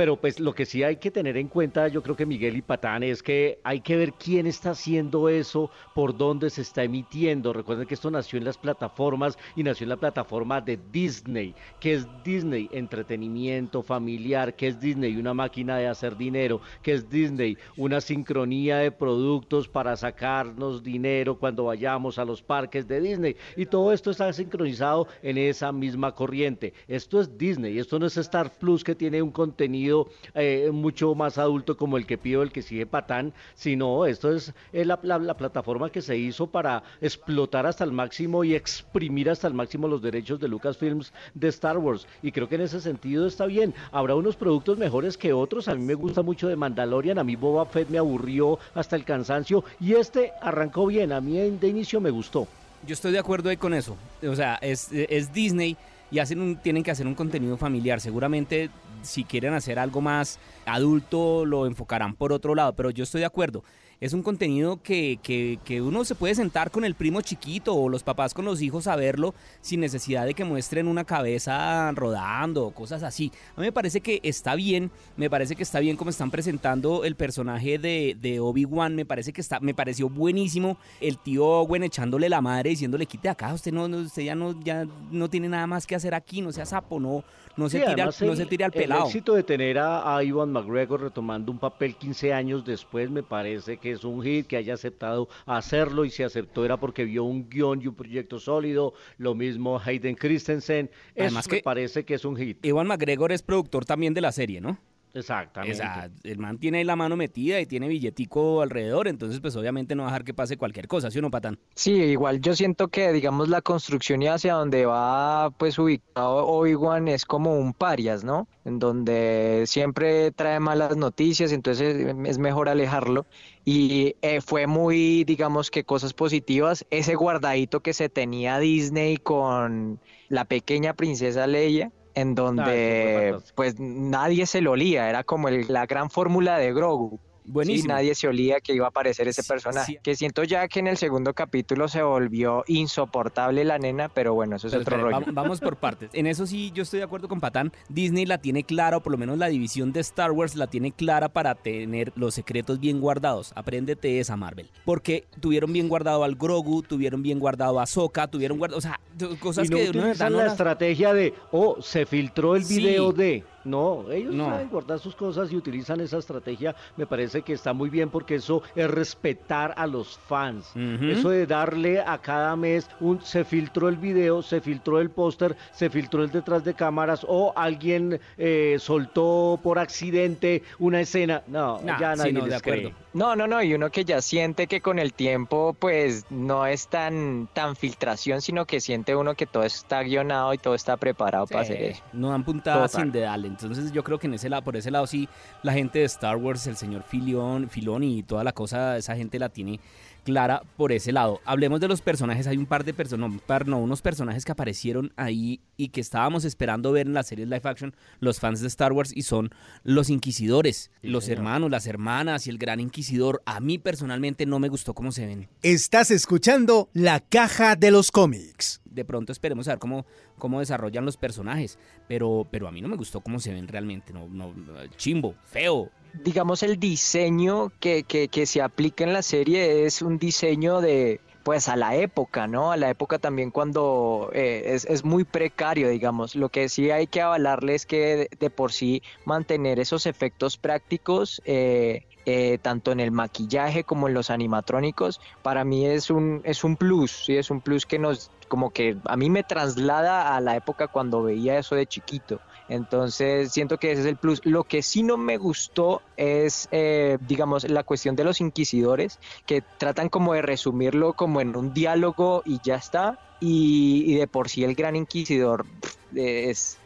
Pero 0.00 0.16
pues 0.16 0.40
lo 0.40 0.54
que 0.54 0.64
sí 0.64 0.82
hay 0.82 0.96
que 0.96 1.10
tener 1.10 1.36
en 1.36 1.48
cuenta, 1.48 1.86
yo 1.88 2.02
creo 2.02 2.16
que 2.16 2.24
Miguel 2.24 2.56
y 2.56 2.62
Patán, 2.62 3.02
es 3.02 3.22
que 3.22 3.60
hay 3.62 3.82
que 3.82 3.96
ver 3.98 4.14
quién 4.14 4.46
está 4.46 4.70
haciendo 4.70 5.28
eso, 5.28 5.70
por 5.94 6.16
dónde 6.16 6.48
se 6.48 6.62
está 6.62 6.82
emitiendo. 6.82 7.52
Recuerden 7.52 7.86
que 7.86 7.92
esto 7.92 8.10
nació 8.10 8.38
en 8.38 8.46
las 8.46 8.56
plataformas 8.56 9.36
y 9.56 9.62
nació 9.62 9.84
en 9.84 9.90
la 9.90 9.98
plataforma 9.98 10.62
de 10.62 10.78
Disney. 10.90 11.54
que 11.80 11.92
es 11.92 12.06
Disney? 12.24 12.70
Entretenimiento 12.72 13.82
familiar. 13.82 14.56
que 14.56 14.68
es 14.68 14.80
Disney? 14.80 15.18
Una 15.18 15.34
máquina 15.34 15.76
de 15.76 15.88
hacer 15.88 16.16
dinero. 16.16 16.62
que 16.80 16.94
es 16.94 17.10
Disney? 17.10 17.58
Una 17.76 18.00
sincronía 18.00 18.78
de 18.78 18.92
productos 18.92 19.68
para 19.68 19.98
sacarnos 19.98 20.82
dinero 20.82 21.38
cuando 21.38 21.64
vayamos 21.64 22.18
a 22.18 22.24
los 22.24 22.40
parques 22.40 22.88
de 22.88 23.02
Disney. 23.02 23.36
Y 23.54 23.66
todo 23.66 23.92
esto 23.92 24.12
está 24.12 24.32
sincronizado 24.32 25.08
en 25.22 25.36
esa 25.36 25.72
misma 25.72 26.14
corriente. 26.14 26.72
Esto 26.88 27.20
es 27.20 27.36
Disney. 27.36 27.78
Esto 27.78 27.98
no 27.98 28.06
es 28.06 28.16
Star 28.16 28.50
Plus 28.58 28.82
que 28.82 28.94
tiene 28.94 29.20
un 29.20 29.30
contenido 29.30 29.89
eh, 30.34 30.70
mucho 30.72 31.14
más 31.14 31.38
adulto 31.38 31.76
como 31.76 31.96
el 31.96 32.06
que 32.06 32.18
pido 32.18 32.42
el 32.42 32.52
que 32.52 32.62
sigue 32.62 32.86
Patán, 32.86 33.32
sino 33.54 34.06
esto 34.06 34.32
es 34.32 34.52
la, 34.72 35.00
plataforma 35.36 35.90
que 35.90 36.02
se 36.02 36.16
hizo 36.16 36.46
para 36.46 36.82
explotar 37.00 37.66
hasta 37.66 37.84
el 37.84 37.92
máximo 37.92 38.44
y 38.44 38.54
exprimir 38.54 39.30
hasta 39.30 39.48
el 39.48 39.54
máximo 39.54 39.88
los 39.88 40.02
derechos 40.02 40.40
de 40.40 40.48
Lucasfilms 40.48 41.12
de 41.34 41.48
Star 41.48 41.78
Wars. 41.78 42.06
Y 42.22 42.32
creo 42.32 42.48
que 42.48 42.56
en 42.56 42.62
ese 42.62 42.80
sentido 42.80 43.26
está 43.26 43.46
bien. 43.46 43.74
Habrá 43.92 44.14
unos 44.14 44.36
productos 44.36 44.78
mejores 44.78 45.16
que 45.16 45.32
otros. 45.32 45.68
A 45.68 45.74
mí 45.74 45.84
me 45.84 45.94
gusta 45.94 46.22
mucho 46.22 46.48
de 46.48 46.56
Mandalorian, 46.56 47.18
a 47.18 47.24
mí 47.24 47.36
Boba 47.36 47.66
Fett 47.66 47.88
me 47.88 47.98
aburrió 47.98 48.58
hasta 48.74 48.96
el 48.96 49.04
cansancio 49.04 49.64
y 49.80 49.94
este 49.94 50.32
arrancó 50.40 50.86
bien. 50.86 51.12
A 51.12 51.20
mí 51.20 51.38
de 51.38 51.68
inicio 51.68 52.00
me 52.00 52.10
gustó. 52.10 52.46
Yo 52.86 52.94
estoy 52.94 53.12
de 53.12 53.18
acuerdo 53.18 53.50
ahí 53.50 53.56
con 53.56 53.74
eso. 53.74 53.96
O 54.26 54.34
sea, 54.34 54.58
es, 54.62 54.90
Disney 55.32 55.76
y 56.10 56.18
hacen 56.18 56.56
tienen 56.56 56.82
que 56.82 56.90
hacer 56.90 57.06
un 57.06 57.14
contenido 57.14 57.56
familiar. 57.56 58.00
Seguramente 58.00 58.70
si 59.02 59.24
quieren 59.24 59.54
hacer 59.54 59.78
algo 59.78 60.00
más 60.00 60.38
adulto 60.66 61.44
lo 61.44 61.66
enfocarán 61.66 62.14
por 62.14 62.32
otro 62.32 62.54
lado, 62.54 62.74
pero 62.74 62.90
yo 62.90 63.04
estoy 63.04 63.20
de 63.20 63.26
acuerdo 63.26 63.62
es 64.00 64.14
un 64.14 64.22
contenido 64.22 64.82
que, 64.82 65.18
que, 65.22 65.82
uno 65.82 66.04
se 66.04 66.14
puede 66.14 66.34
sentar 66.34 66.70
con 66.70 66.84
el 66.84 66.94
primo 66.94 67.20
chiquito 67.20 67.74
o 67.74 67.88
los 67.88 68.02
papás 68.02 68.32
con 68.32 68.44
los 68.44 68.62
hijos 68.62 68.86
a 68.86 68.96
verlo 68.96 69.34
sin 69.60 69.80
necesidad 69.80 70.24
de 70.24 70.34
que 70.34 70.44
muestren 70.44 70.88
una 70.88 71.04
cabeza 71.04 71.92
rodando 71.92 72.66
o 72.66 72.70
cosas 72.72 73.02
así. 73.02 73.30
A 73.56 73.60
mí 73.60 73.66
me 73.66 73.72
parece 73.72 74.00
que 74.00 74.20
está 74.22 74.54
bien, 74.54 74.90
me 75.16 75.28
parece 75.28 75.54
que 75.54 75.62
está 75.62 75.80
bien 75.80 75.96
como 75.96 76.10
están 76.10 76.30
presentando 76.30 77.04
el 77.04 77.14
personaje 77.14 77.78
de, 77.78 78.16
de 78.20 78.40
Obi-Wan, 78.40 78.94
me 78.94 79.04
parece 79.04 79.32
que 79.32 79.40
está, 79.40 79.60
me 79.60 79.74
pareció 79.74 80.08
buenísimo 80.08 80.78
el 81.00 81.18
tío 81.18 81.46
Owen 81.46 81.82
echándole 81.82 82.28
la 82.28 82.40
madre 82.40 82.70
diciéndole 82.70 83.06
quite 83.06 83.28
acá, 83.28 83.52
usted 83.52 83.72
no, 83.72 83.84
usted 83.84 84.22
ya 84.22 84.34
no, 84.34 84.58
ya 84.62 84.86
no 85.10 85.28
tiene 85.28 85.48
nada 85.48 85.66
más 85.66 85.86
que 85.86 85.94
hacer 85.94 86.14
aquí, 86.14 86.40
no 86.40 86.52
sea 86.52 86.64
sapo, 86.64 86.98
no, 87.00 87.22
no 87.56 87.68
se, 87.68 87.80
tira, 87.80 88.04
al, 88.04 88.14
no 88.26 88.36
se 88.36 88.46
tira 88.46 88.66
al 88.66 88.72
pelado. 88.72 89.02
El 89.02 89.06
éxito 89.06 89.34
de 89.34 89.42
tener 89.42 89.78
a, 89.78 90.16
a 90.16 90.22
Iwan 90.24 90.52
McGregor 90.52 91.02
retomando 91.02 91.52
un 91.52 91.58
papel 91.58 91.96
15 91.96 92.32
años 92.32 92.64
después 92.64 93.10
me 93.10 93.22
parece 93.22 93.76
que 93.76 93.92
es 93.92 94.04
un 94.04 94.22
hit, 94.22 94.46
que 94.46 94.56
haya 94.56 94.74
aceptado 94.74 95.28
hacerlo 95.46 96.04
y 96.04 96.10
si 96.10 96.22
aceptó 96.22 96.64
era 96.64 96.76
porque 96.76 97.04
vio 97.04 97.24
un 97.24 97.48
guion 97.48 97.82
y 97.82 97.86
un 97.86 97.94
proyecto 97.94 98.38
sólido. 98.38 98.94
Lo 99.18 99.34
mismo 99.34 99.80
Hayden 99.84 100.14
Christensen. 100.14 100.90
Además 101.18 101.48
que 101.48 101.60
parece 101.62 102.04
que 102.04 102.14
es 102.14 102.24
un 102.24 102.36
hit. 102.36 102.64
Iwan 102.64 102.86
McGregor 102.86 103.32
es 103.32 103.42
productor 103.42 103.84
también 103.84 104.14
de 104.14 104.20
la 104.20 104.32
serie, 104.32 104.60
¿no? 104.60 104.78
Exactamente. 105.14 105.82
el 106.24 106.38
man 106.38 106.58
tiene 106.58 106.78
ahí 106.78 106.84
la 106.84 106.96
mano 106.96 107.16
metida 107.16 107.60
y 107.60 107.66
tiene 107.66 107.88
billetico 107.88 108.62
alrededor, 108.62 109.08
entonces 109.08 109.40
pues 109.40 109.56
obviamente 109.56 109.94
no 109.94 110.02
va 110.02 110.08
a 110.08 110.12
dejar 110.12 110.24
que 110.24 110.34
pase 110.34 110.56
cualquier 110.56 110.88
cosa, 110.88 111.10
¿sí 111.10 111.18
o 111.18 111.22
no, 111.22 111.30
Patán? 111.30 111.58
Sí, 111.74 111.92
igual 111.92 112.40
yo 112.40 112.54
siento 112.54 112.88
que 112.88 113.12
digamos 113.12 113.48
la 113.48 113.62
construcción 113.62 114.22
y 114.22 114.28
hacia 114.28 114.54
donde 114.54 114.86
va 114.86 115.50
pues 115.58 115.78
ubicado 115.78 116.46
Obi-Wan 116.46 117.08
es 117.08 117.24
como 117.24 117.58
un 117.58 117.74
parias, 117.74 118.24
¿no? 118.24 118.48
En 118.64 118.78
donde 118.78 119.64
siempre 119.66 120.30
trae 120.32 120.60
malas 120.60 120.96
noticias, 120.96 121.52
entonces 121.52 122.14
es 122.24 122.38
mejor 122.38 122.68
alejarlo. 122.68 123.26
Y 123.64 124.16
eh, 124.22 124.40
fue 124.40 124.66
muy, 124.66 125.24
digamos 125.24 125.70
que 125.70 125.84
cosas 125.84 126.12
positivas, 126.12 126.86
ese 126.90 127.14
guardadito 127.14 127.80
que 127.80 127.92
se 127.92 128.08
tenía 128.08 128.58
Disney 128.58 129.16
con 129.16 130.00
la 130.28 130.44
pequeña 130.44 130.94
princesa 130.94 131.46
Leia, 131.46 131.92
en 132.14 132.34
donde 132.34 133.36
pues 133.54 133.78
nadie 133.78 134.46
se 134.46 134.60
lo 134.60 134.72
olía, 134.72 135.08
era 135.08 135.24
como 135.24 135.48
la 135.50 135.86
gran 135.86 136.10
fórmula 136.10 136.58
de 136.58 136.72
Grogu. 136.72 137.20
Buenísimo. 137.50 137.94
nadie 137.94 138.14
se 138.14 138.28
olía 138.28 138.60
que 138.60 138.74
iba 138.74 138.86
a 138.86 138.88
aparecer 138.88 139.28
ese 139.28 139.42
personaje. 139.42 140.00
Que 140.02 140.14
siento 140.14 140.44
ya 140.44 140.68
que 140.68 140.80
en 140.80 140.86
el 140.86 140.96
segundo 140.96 141.34
capítulo 141.34 141.88
se 141.88 142.02
volvió 142.02 142.64
insoportable 142.66 143.64
la 143.64 143.78
nena, 143.78 144.08
pero 144.08 144.34
bueno, 144.34 144.56
eso 144.56 144.68
es 144.68 144.74
otro 144.74 144.98
rollo. 144.98 145.24
Vamos, 145.32 145.60
por 145.60 145.76
partes. 145.76 146.10
En 146.12 146.26
eso 146.26 146.46
sí, 146.46 146.70
yo 146.72 146.82
estoy 146.82 146.98
de 146.98 147.04
acuerdo 147.04 147.28
con 147.28 147.40
Patán. 147.40 147.72
Disney 147.88 148.26
la 148.26 148.38
tiene 148.38 148.64
clara, 148.64 148.98
o 148.98 149.00
por 149.00 149.12
lo 149.12 149.18
menos 149.18 149.38
la 149.38 149.48
división 149.48 149.92
de 149.92 150.00
Star 150.00 150.30
Wars 150.32 150.54
la 150.54 150.66
tiene 150.68 150.92
clara 150.92 151.28
para 151.28 151.54
tener 151.54 152.12
los 152.16 152.34
secretos 152.34 152.80
bien 152.80 153.00
guardados. 153.00 153.52
Apréndete 153.54 154.20
esa, 154.20 154.36
Marvel. 154.36 154.70
Porque 154.84 155.24
tuvieron 155.40 155.72
bien 155.72 155.88
guardado 155.88 156.24
al 156.24 156.36
Grogu, 156.36 156.82
tuvieron 156.82 157.22
bien 157.22 157.38
guardado 157.38 157.80
a 157.80 157.86
Soka, 157.86 158.28
tuvieron 158.28 158.58
guardado, 158.58 158.78
o 158.78 158.80
sea, 158.80 159.00
cosas 159.40 159.66
y 159.66 159.70
no 159.70 159.76
que 159.76 159.90
utilizan 159.90 160.32
la 160.34 160.46
estrategia 160.46 161.12
de, 161.12 161.34
oh, 161.50 161.80
se 161.80 162.06
filtró 162.06 162.56
el 162.56 162.64
video 162.64 163.12
de 163.12 163.44
no, 163.64 164.10
ellos 164.10 164.34
no. 164.34 164.46
saben 164.46 164.68
guardar 164.68 164.98
sus 164.98 165.14
cosas 165.14 165.52
y 165.52 165.56
utilizan 165.56 166.00
esa 166.00 166.18
estrategia. 166.18 166.74
Me 166.96 167.06
parece 167.06 167.42
que 167.42 167.52
está 167.52 167.72
muy 167.72 167.90
bien 167.90 168.10
porque 168.10 168.36
eso 168.36 168.62
es 168.74 168.90
respetar 168.90 169.74
a 169.76 169.86
los 169.86 170.18
fans. 170.18 170.72
Eso 171.00 171.30
de 171.30 171.46
darle 171.46 172.00
a 172.00 172.18
cada 172.18 172.56
mes 172.56 172.88
un 173.00 173.20
se 173.22 173.44
filtró 173.44 173.88
el 173.88 173.96
video, 173.96 174.42
se 174.42 174.60
filtró 174.60 175.00
el 175.00 175.10
póster, 175.10 175.56
se 175.72 175.90
filtró 175.90 176.22
el 176.22 176.30
detrás 176.30 176.64
de 176.64 176.74
cámaras 176.74 177.24
o 177.28 177.52
alguien 177.56 178.20
eh, 178.38 178.76
soltó 178.78 179.58
por 179.62 179.78
accidente 179.78 180.62
una 180.78 181.00
escena. 181.00 181.42
No, 181.46 181.80
ya 181.84 182.16
nadie 182.16 182.32
no, 182.32 182.46
les 182.46 182.62
cree. 182.62 182.94
No, 183.12 183.34
no, 183.34 183.46
no, 183.46 183.62
y 183.62 183.74
uno 183.74 183.90
que 183.90 184.04
ya 184.04 184.22
siente 184.22 184.66
que 184.66 184.80
con 184.80 184.98
el 184.98 185.12
tiempo 185.12 185.74
pues 185.78 186.26
no 186.30 186.66
es 186.66 186.88
tan, 186.88 187.48
tan 187.52 187.74
filtración, 187.74 188.40
sino 188.40 188.66
que 188.66 188.80
siente 188.80 189.16
uno 189.16 189.34
que 189.34 189.46
todo 189.46 189.64
está 189.64 190.02
guionado 190.02 190.54
y 190.54 190.58
todo 190.58 190.74
está 190.74 190.96
preparado 190.96 191.46
para 191.46 191.62
hacer 191.62 191.82
eso. 191.82 192.02
No 192.12 192.30
dan 192.30 192.44
puntadas 192.44 192.92
sin 192.92 193.10
dedal, 193.10 193.44
entonces 193.50 193.92
yo 193.92 194.02
creo 194.04 194.18
que 194.18 194.26
en 194.26 194.34
ese 194.34 194.48
lado, 194.48 194.62
por 194.62 194.76
ese 194.76 194.90
lado 194.90 195.06
sí, 195.06 195.28
la 195.62 195.72
gente 195.72 196.00
de 196.00 196.04
Star 196.04 196.36
Wars, 196.36 196.66
el 196.66 196.76
señor 196.76 197.02
Filión, 197.02 197.68
Filón 197.68 198.02
y 198.02 198.22
toda 198.22 198.44
la 198.44 198.52
cosa, 198.52 198.96
esa 198.96 199.16
gente 199.16 199.38
la 199.38 199.48
tiene 199.48 199.80
clara 200.20 200.62
por 200.76 200.92
ese 200.92 201.12
lado. 201.12 201.40
Hablemos 201.44 201.80
de 201.80 201.88
los 201.88 202.00
personajes, 202.00 202.46
hay 202.46 202.56
un 202.56 202.66
par 202.66 202.84
de 202.84 202.94
personas, 202.94 203.30
no, 203.66 203.78
unos 203.78 204.02
personajes 204.02 204.44
que 204.44 204.52
aparecieron 204.52 205.12
ahí 205.16 205.60
y 205.76 205.88
que 205.88 206.00
estábamos 206.00 206.44
esperando 206.44 206.92
ver 206.92 207.06
en 207.06 207.14
la 207.14 207.22
serie 207.22 207.46
live 207.46 207.62
action 207.64 207.94
los 208.20 208.40
fans 208.40 208.60
de 208.60 208.68
Star 208.68 208.92
Wars 208.92 209.12
y 209.14 209.22
son 209.22 209.50
los 209.82 210.10
inquisidores, 210.10 210.90
los 211.02 211.28
hermanos, 211.28 211.70
las 211.70 211.86
hermanas 211.86 212.46
y 212.46 212.50
el 212.50 212.58
gran 212.58 212.80
inquisidor. 212.80 213.42
A 213.46 213.60
mí 213.60 213.78
personalmente 213.78 214.46
no 214.46 214.58
me 214.58 214.68
gustó 214.68 214.94
cómo 214.94 215.12
se 215.12 215.26
ven. 215.26 215.48
Estás 215.62 216.10
escuchando 216.10 216.88
La 216.92 217.20
Caja 217.20 217.76
de 217.76 217.90
los 217.90 218.10
Cómics. 218.10 218.80
De 218.84 219.04
pronto 219.04 219.32
esperemos 219.32 219.68
a 219.68 219.72
ver 219.72 219.78
cómo, 219.78 220.04
cómo 220.38 220.60
desarrollan 220.60 221.04
los 221.04 221.16
personajes, 221.16 221.78
pero, 222.08 222.46
pero 222.50 222.66
a 222.66 222.72
mí 222.72 222.80
no 222.80 222.88
me 222.88 222.96
gustó 222.96 223.20
cómo 223.20 223.38
se 223.38 223.52
ven 223.52 223.68
realmente, 223.68 224.12
no, 224.12 224.28
no 224.28 224.52
chimbo, 224.96 225.36
feo, 225.44 225.90
digamos, 226.14 226.62
el 226.62 226.78
diseño 226.78 227.72
que, 227.80 228.04
que, 228.04 228.46
se 228.46 228.62
aplica 228.62 229.04
en 229.04 229.12
la 229.12 229.22
serie 229.22 229.84
es 229.86 230.02
un 230.02 230.18
diseño 230.18 230.80
de, 230.80 231.20
pues 231.42 231.68
a 231.68 231.76
la 231.76 231.96
época, 231.96 232.46
¿no? 232.46 232.72
A 232.72 232.76
la 232.76 232.90
época 232.90 233.18
también 233.18 233.50
cuando 233.50 234.30
eh, 234.32 234.62
es, 234.66 234.84
es, 234.84 235.04
muy 235.04 235.24
precario, 235.24 235.88
digamos. 235.88 236.34
Lo 236.34 236.48
que 236.48 236.68
sí 236.68 236.90
hay 236.90 237.06
que 237.06 237.22
avalarle 237.22 237.74
es 237.74 237.86
que 237.86 238.28
de, 238.38 238.50
por 238.50 238.72
sí 238.72 239.02
mantener 239.24 239.78
esos 239.80 240.06
efectos 240.06 240.56
prácticos, 240.56 241.40
eh, 241.44 242.06
eh, 242.26 242.58
tanto 242.60 242.92
en 242.92 243.00
el 243.00 243.10
maquillaje 243.10 243.84
como 243.84 244.08
en 244.08 244.14
los 244.14 244.30
animatrónicos, 244.30 245.20
para 245.42 245.64
mí 245.64 245.86
es 245.86 246.10
un, 246.10 246.42
es 246.44 246.64
un 246.64 246.76
plus, 246.76 247.24
¿sí? 247.26 247.36
Es 247.36 247.50
un 247.50 247.60
plus 247.60 247.86
que 247.86 247.98
nos, 247.98 248.30
como 248.48 248.70
que 248.70 248.96
a 249.04 249.16
mí 249.16 249.30
me 249.30 249.42
traslada 249.42 250.36
a 250.36 250.40
la 250.40 250.56
época 250.56 250.88
cuando 250.88 251.22
veía 251.22 251.58
eso 251.58 251.74
de 251.74 251.86
chiquito. 251.86 252.40
Entonces 252.70 253.52
siento 253.52 253.78
que 253.78 253.90
ese 253.90 254.02
es 254.02 254.06
el 254.06 254.16
plus. 254.16 254.40
Lo 254.44 254.62
que 254.62 254.80
sí 254.82 255.02
no 255.02 255.16
me 255.16 255.38
gustó 255.38 256.02
es, 256.16 256.68
eh, 256.70 257.18
digamos, 257.26 257.68
la 257.68 257.82
cuestión 257.82 258.14
de 258.14 258.22
los 258.22 258.40
inquisidores, 258.40 259.18
que 259.44 259.60
tratan 259.60 260.08
como 260.08 260.34
de 260.34 260.42
resumirlo 260.42 261.14
como 261.14 261.40
en 261.40 261.56
un 261.56 261.74
diálogo 261.74 262.42
y 262.46 262.60
ya 262.62 262.76
está. 262.76 263.18
Y, 263.40 264.14
de 264.14 264.28
por 264.28 264.48
sí 264.48 264.62
el 264.62 264.74
gran 264.76 264.94
inquisidor 264.94 265.66
es, 266.14 266.78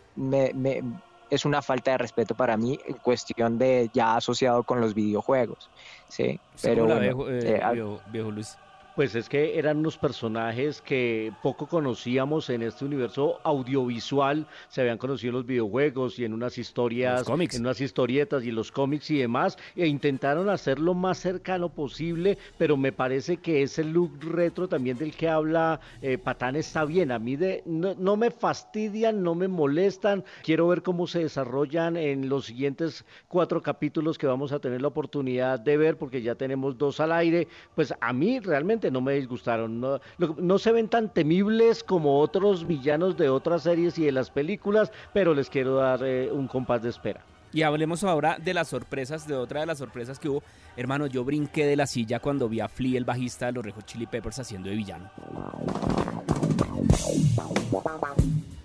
es 1.30 1.44
una 1.44 1.60
falta 1.60 1.90
de 1.90 1.98
respeto 1.98 2.34
para 2.34 2.56
mí 2.56 2.78
en 2.86 2.94
cuestión 2.94 3.58
de 3.58 3.90
ya 3.92 4.16
asociado 4.16 4.62
con 4.62 4.80
los 4.80 4.94
videojuegos. 4.94 5.68
Sí, 6.08 6.40
pero 6.62 6.98
viejo, 6.98 7.28
eh, 7.28 7.60
eh, 7.60 7.98
viejo 8.10 8.30
Luis. 8.30 8.56
Pues 8.94 9.16
es 9.16 9.28
que 9.28 9.58
eran 9.58 9.78
unos 9.78 9.98
personajes 9.98 10.80
que 10.80 11.32
poco 11.42 11.66
conocíamos 11.66 12.48
en 12.48 12.62
este 12.62 12.84
universo 12.84 13.40
audiovisual, 13.42 14.46
se 14.68 14.82
habían 14.82 14.98
conocido 14.98 15.30
en 15.30 15.34
los 15.38 15.46
videojuegos 15.46 16.16
y 16.20 16.24
en 16.24 16.32
unas 16.32 16.58
historias, 16.58 17.26
en 17.28 17.60
unas 17.62 17.80
historietas 17.80 18.44
y 18.44 18.52
los 18.52 18.70
cómics 18.70 19.10
y 19.10 19.18
demás, 19.18 19.58
e 19.74 19.88
intentaron 19.88 20.48
hacerlo 20.48 20.94
más 20.94 21.18
cercano 21.18 21.70
posible, 21.70 22.38
pero 22.56 22.76
me 22.76 22.92
parece 22.92 23.38
que 23.38 23.64
ese 23.64 23.82
look 23.82 24.12
retro 24.20 24.68
también 24.68 24.96
del 24.96 25.16
que 25.16 25.28
habla 25.28 25.80
eh, 26.00 26.16
Patán 26.16 26.54
está 26.54 26.84
bien. 26.84 27.10
A 27.10 27.18
mí 27.18 27.34
de, 27.34 27.64
no, 27.66 27.96
no 27.98 28.16
me 28.16 28.30
fastidian, 28.30 29.24
no 29.24 29.34
me 29.34 29.48
molestan. 29.48 30.22
Quiero 30.44 30.68
ver 30.68 30.82
cómo 30.82 31.08
se 31.08 31.18
desarrollan 31.18 31.96
en 31.96 32.28
los 32.28 32.46
siguientes 32.46 33.04
cuatro 33.26 33.60
capítulos 33.60 34.18
que 34.18 34.28
vamos 34.28 34.52
a 34.52 34.60
tener 34.60 34.80
la 34.80 34.88
oportunidad 34.88 35.58
de 35.58 35.76
ver, 35.76 35.98
porque 35.98 36.22
ya 36.22 36.36
tenemos 36.36 36.78
dos 36.78 37.00
al 37.00 37.10
aire. 37.10 37.48
Pues 37.74 37.92
a 38.00 38.12
mí 38.12 38.38
realmente 38.38 38.83
no 38.90 39.00
me 39.00 39.14
disgustaron. 39.14 39.80
No, 39.80 40.00
no 40.18 40.58
se 40.58 40.72
ven 40.72 40.88
tan 40.88 41.12
temibles 41.12 41.84
como 41.84 42.20
otros 42.20 42.66
villanos 42.66 43.16
de 43.16 43.28
otras 43.28 43.62
series 43.62 43.98
y 43.98 44.04
de 44.04 44.12
las 44.12 44.30
películas, 44.30 44.92
pero 45.12 45.34
les 45.34 45.50
quiero 45.50 45.76
dar 45.76 46.02
eh, 46.02 46.30
un 46.30 46.48
compás 46.48 46.82
de 46.82 46.90
espera. 46.90 47.24
Y 47.54 47.62
hablemos 47.62 48.02
ahora 48.02 48.36
de 48.42 48.52
las 48.52 48.66
sorpresas, 48.68 49.28
de 49.28 49.36
otra 49.36 49.60
de 49.60 49.66
las 49.66 49.78
sorpresas 49.78 50.18
que 50.18 50.28
hubo. 50.28 50.42
Hermano, 50.76 51.06
yo 51.06 51.24
brinqué 51.24 51.64
de 51.66 51.76
la 51.76 51.86
silla 51.86 52.18
cuando 52.18 52.48
vi 52.48 52.58
a 52.58 52.68
Flea, 52.68 52.98
el 52.98 53.04
bajista 53.04 53.46
de 53.46 53.52
los 53.52 53.64
Rejo 53.64 53.80
Chili 53.82 54.06
Peppers, 54.06 54.40
haciendo 54.40 54.68
de 54.68 54.74
villano. 54.74 55.08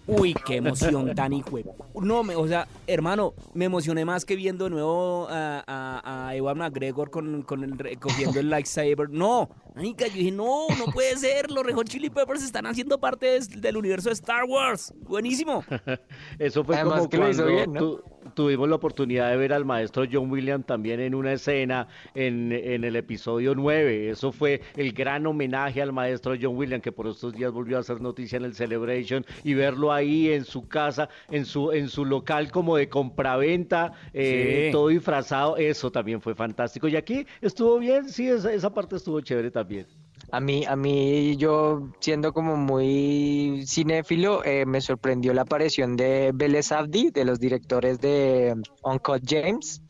Uy, 0.10 0.34
qué 0.46 0.58
emoción 0.58 1.14
tan 1.14 1.34
hijo. 1.34 1.60
No, 2.02 2.24
me, 2.24 2.36
o 2.36 2.48
sea, 2.48 2.68
hermano, 2.88 3.34
me 3.54 3.66
emocioné 3.66 4.06
más 4.06 4.26
que 4.26 4.36
viendo 4.36 4.66
de 4.66 4.72
nuevo 4.72 5.28
a, 5.30 5.64
a, 5.68 6.28
a 6.28 6.36
Ewan 6.36 6.58
McGregor 6.58 7.12
con, 7.12 7.44
con 7.44 7.64
el, 7.64 8.00
cogiendo 8.00 8.40
el 8.40 8.50
lightsaber. 8.50 9.10
No, 9.10 9.50
yo 9.76 9.94
dije, 10.14 10.32
no, 10.32 10.68
no 10.78 10.86
puede 10.92 11.16
ser. 11.18 11.50
Los 11.52 11.64
Red 11.64 11.76
Chili 11.86 12.10
Peppers 12.10 12.44
están 12.44 12.66
haciendo 12.66 13.00
parte 13.00 13.40
del 13.40 13.78
universo 13.78 14.10
de 14.10 14.14
Star 14.14 14.44
Wars. 14.46 14.94
Buenísimo. 15.02 15.64
Eso 16.40 16.64
fue 16.64 16.82
como 16.82 17.10
cuando 17.10 18.04
tuvimos 18.40 18.70
la 18.70 18.76
oportunidad 18.76 19.32
de 19.32 19.36
ver 19.36 19.52
al 19.52 19.66
maestro 19.66 20.06
John 20.10 20.32
Williams 20.32 20.66
también 20.66 21.02
en 21.02 21.14
una 21.14 21.34
escena 21.34 21.90
en, 22.16 22.54
en, 22.54 22.86
el 22.86 22.96
episodio 22.96 23.54
9. 23.54 24.12
Eso 24.12 24.32
fue 24.32 24.62
el 24.78 24.94
gran 24.94 25.28
homenaje 25.28 25.82
al 25.82 25.92
maestro 25.92 26.36
John 26.42 26.56
Williams, 26.56 26.82
que 26.82 26.94
por 26.94 27.08
estos 27.08 27.34
días 27.34 27.52
volvió 27.52 27.76
a 27.76 27.82
hacer 27.82 28.00
noticia 28.00 28.38
en 28.38 28.46
el 28.46 28.56
Celebration 28.56 29.26
y 29.44 29.56
verlo 29.56 29.92
ahí 29.92 30.32
en 30.32 30.46
su 30.46 30.70
casa, 30.70 31.10
en 31.30 31.44
su, 31.44 31.74
en 31.74 31.90
su 31.90 32.06
local 32.06 32.50
como 32.50 32.78
de 32.78 32.88
compraventa, 32.88 33.92
eh, 34.14 34.70
todo 34.72 34.88
disfrazado. 34.88 35.58
Eso 35.58 35.92
también 35.92 36.22
fue 36.22 36.34
fantástico. 36.34 36.88
Y 36.88 36.96
aquí 36.96 37.26
estuvo 37.42 37.78
bien, 37.78 38.08
sí, 38.08 38.30
esa, 38.30 38.54
esa 38.54 38.74
parte 38.74 38.96
estuvo 38.96 39.20
chévere 39.20 39.52
también. 39.52 39.86
A 40.32 40.40
mí, 40.40 40.64
a 40.66 40.76
mí, 40.76 41.38
yo 41.38 41.90
siendo 42.00 42.34
como 42.34 42.56
muy 42.56 43.64
cinéfilo, 43.66 44.44
eh, 44.46 44.66
me 44.66 44.80
sorprendió 44.80 45.34
la 45.34 45.42
aparición 45.42 45.96
de 45.96 46.32
Beles 46.34 46.72
Abdi, 46.72 47.10
de 47.10 47.26
los 47.26 47.40
directores 47.40 48.00
de 48.00 48.56
Uncut 48.84 49.24
James, 49.28 49.82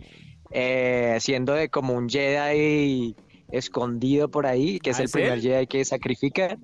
eh, 0.51 1.17
siendo 1.19 1.53
de 1.53 1.69
como 1.69 1.93
un 1.93 2.07
Jedi 2.07 3.15
escondido 3.51 4.29
por 4.29 4.45
ahí, 4.45 4.79
que 4.79 4.91
es 4.91 4.99
¿Ah, 4.99 5.03
el 5.03 5.09
primer 5.09 5.41
Jedi 5.41 5.67
que 5.67 5.83
sacrifica. 5.83 6.57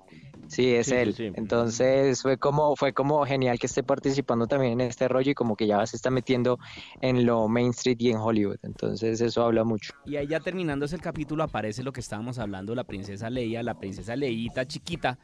Sí, 0.48 0.74
es 0.74 0.90
él. 0.90 1.14
Entonces 1.36 2.22
fue 2.22 2.38
como, 2.38 2.76
fue 2.76 2.92
como 2.92 3.24
genial 3.24 3.58
que 3.58 3.66
esté 3.66 3.82
participando 3.82 4.46
también 4.46 4.80
en 4.80 4.88
este 4.88 5.08
rollo 5.08 5.32
y 5.32 5.34
como 5.34 5.56
que 5.56 5.66
ya 5.66 5.84
se 5.86 5.96
está 5.96 6.10
metiendo 6.10 6.58
en 7.00 7.26
lo 7.26 7.48
Main 7.48 7.70
Street 7.70 7.96
y 8.00 8.10
en 8.10 8.18
Hollywood. 8.18 8.58
Entonces 8.62 9.20
eso 9.20 9.44
habla 9.44 9.64
mucho. 9.64 9.94
Y 10.04 10.16
ahí 10.16 10.26
ya 10.26 10.40
terminándose 10.40 10.96
el 10.96 11.02
capítulo 11.02 11.42
aparece 11.42 11.82
lo 11.82 11.92
que 11.92 12.00
estábamos 12.00 12.38
hablando, 12.38 12.74
la 12.74 12.84
princesa 12.84 13.30
Leia, 13.30 13.62
la 13.62 13.78
princesa 13.78 14.16
Leita 14.16 14.66
chiquita, 14.66 15.18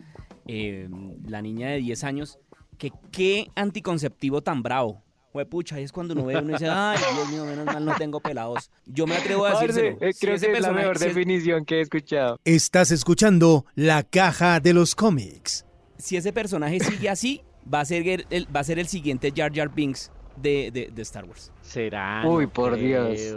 eh, 0.46 0.88
la 1.26 1.42
niña 1.42 1.70
de 1.70 1.78
10 1.78 2.04
años, 2.04 2.38
que 2.78 2.92
qué 3.10 3.48
anticonceptivo 3.54 4.42
tan 4.42 4.62
bravo 4.62 5.01
pucha, 5.48 5.76
ahí 5.76 5.84
es 5.84 5.92
cuando 5.92 6.14
uno 6.14 6.26
ve 6.26 6.36
uno 6.36 6.52
dice, 6.52 6.68
ay, 6.68 6.98
Dios 7.14 7.28
mío, 7.30 7.44
menos 7.44 7.66
mal 7.66 7.84
no 7.84 7.94
tengo 7.96 8.20
pelados. 8.20 8.70
Yo 8.86 9.06
me 9.06 9.16
atrevo 9.16 9.46
a 9.46 9.60
decir 9.60 9.96
eh, 10.00 10.12
creo 10.18 10.38
que 10.38 10.52
es 10.52 10.60
la 10.60 10.72
mejor 10.72 10.98
definición 10.98 11.64
que 11.64 11.78
he 11.78 11.80
escuchado. 11.80 12.38
Estás 12.44 12.90
escuchando 12.90 13.64
La 13.74 14.02
Caja 14.02 14.60
de 14.60 14.74
los 14.74 14.94
Cómics. 14.94 15.64
Si 15.98 16.16
ese 16.16 16.32
personaje 16.32 16.80
sigue 16.80 17.08
así, 17.08 17.42
va 17.72 17.80
a 17.80 17.84
ser 17.84 18.26
el, 18.28 18.54
va 18.54 18.60
a 18.60 18.64
ser 18.64 18.78
el 18.78 18.88
siguiente 18.88 19.32
Jar 19.34 19.52
Jar 19.54 19.72
Binks 19.74 20.10
de, 20.36 20.90
de, 20.92 21.02
Star 21.02 21.24
Wars. 21.24 21.52
¿Será? 21.72 22.22
Uy, 22.26 22.48
por 22.48 22.76
Dios. 22.76 23.34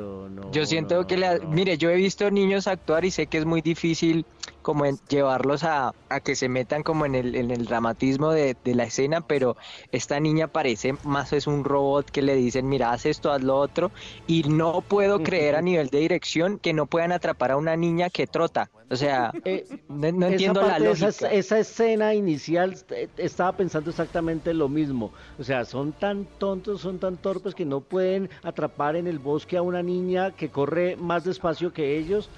yo 0.51 0.65
siento 0.65 1.07
que, 1.07 1.15
la, 1.15 1.39
mire, 1.39 1.77
yo 1.77 1.89
he 1.89 1.95
visto 1.95 2.29
niños 2.29 2.67
actuar 2.67 3.05
y 3.05 3.11
sé 3.11 3.27
que 3.27 3.37
es 3.37 3.45
muy 3.45 3.61
difícil 3.61 4.25
como 4.61 4.83
llevarlos 5.07 5.63
a, 5.63 5.93
a, 6.09 6.19
que 6.19 6.35
se 6.35 6.49
metan 6.49 6.83
como 6.83 7.05
en 7.05 7.13
el, 7.13 7.35
en 7.35 7.51
el 7.51 7.65
dramatismo 7.65 8.31
de, 8.31 8.57
de, 8.63 8.73
la 8.73 8.85
escena, 8.85 9.21
pero 9.21 9.55
esta 9.91 10.19
niña 10.19 10.47
parece 10.47 10.95
más 11.03 11.33
es 11.33 11.45
un 11.45 11.63
robot 11.63 12.09
que 12.09 12.23
le 12.23 12.35
dicen, 12.35 12.67
mira, 12.67 12.91
haz 12.91 13.05
esto, 13.05 13.31
haz 13.31 13.43
lo 13.43 13.57
otro, 13.57 13.91
y 14.25 14.41
no 14.43 14.81
puedo 14.81 15.21
creer 15.21 15.55
a 15.55 15.61
nivel 15.61 15.89
de 15.89 15.99
dirección 15.99 16.57
que 16.57 16.73
no 16.73 16.87
puedan 16.87 17.11
atrapar 17.11 17.51
a 17.51 17.57
una 17.57 17.77
niña 17.77 18.09
que 18.09 18.25
trota. 18.25 18.71
O 18.89 18.95
sea, 18.95 19.31
eh, 19.45 19.67
no, 19.87 20.27
entiendo 20.27 20.61
la 20.61 20.79
lógica. 20.79 21.09
Esa, 21.09 21.31
esa, 21.31 21.59
escena 21.59 22.13
inicial 22.13 22.75
eh, 22.89 23.07
estaba 23.17 23.51
pensando 23.53 23.89
exactamente 23.89 24.53
lo 24.53 24.69
mismo. 24.69 25.11
O 25.39 25.43
sea, 25.43 25.65
son 25.65 25.91
tan 25.91 26.25
tontos, 26.25 26.81
son 26.81 26.99
tan 26.99 27.17
torpes 27.17 27.55
que 27.55 27.65
no 27.65 27.81
pueden 27.81 28.24
atrapar 28.43 28.95
en 28.95 29.07
el 29.07 29.19
bosque 29.19 29.57
a 29.57 29.61
una 29.61 29.83
niña 29.83 30.31
que 30.31 30.49
corre 30.49 30.95
más 30.95 31.23
despacio 31.23 31.73
que 31.73 31.97
ellos 31.97 32.29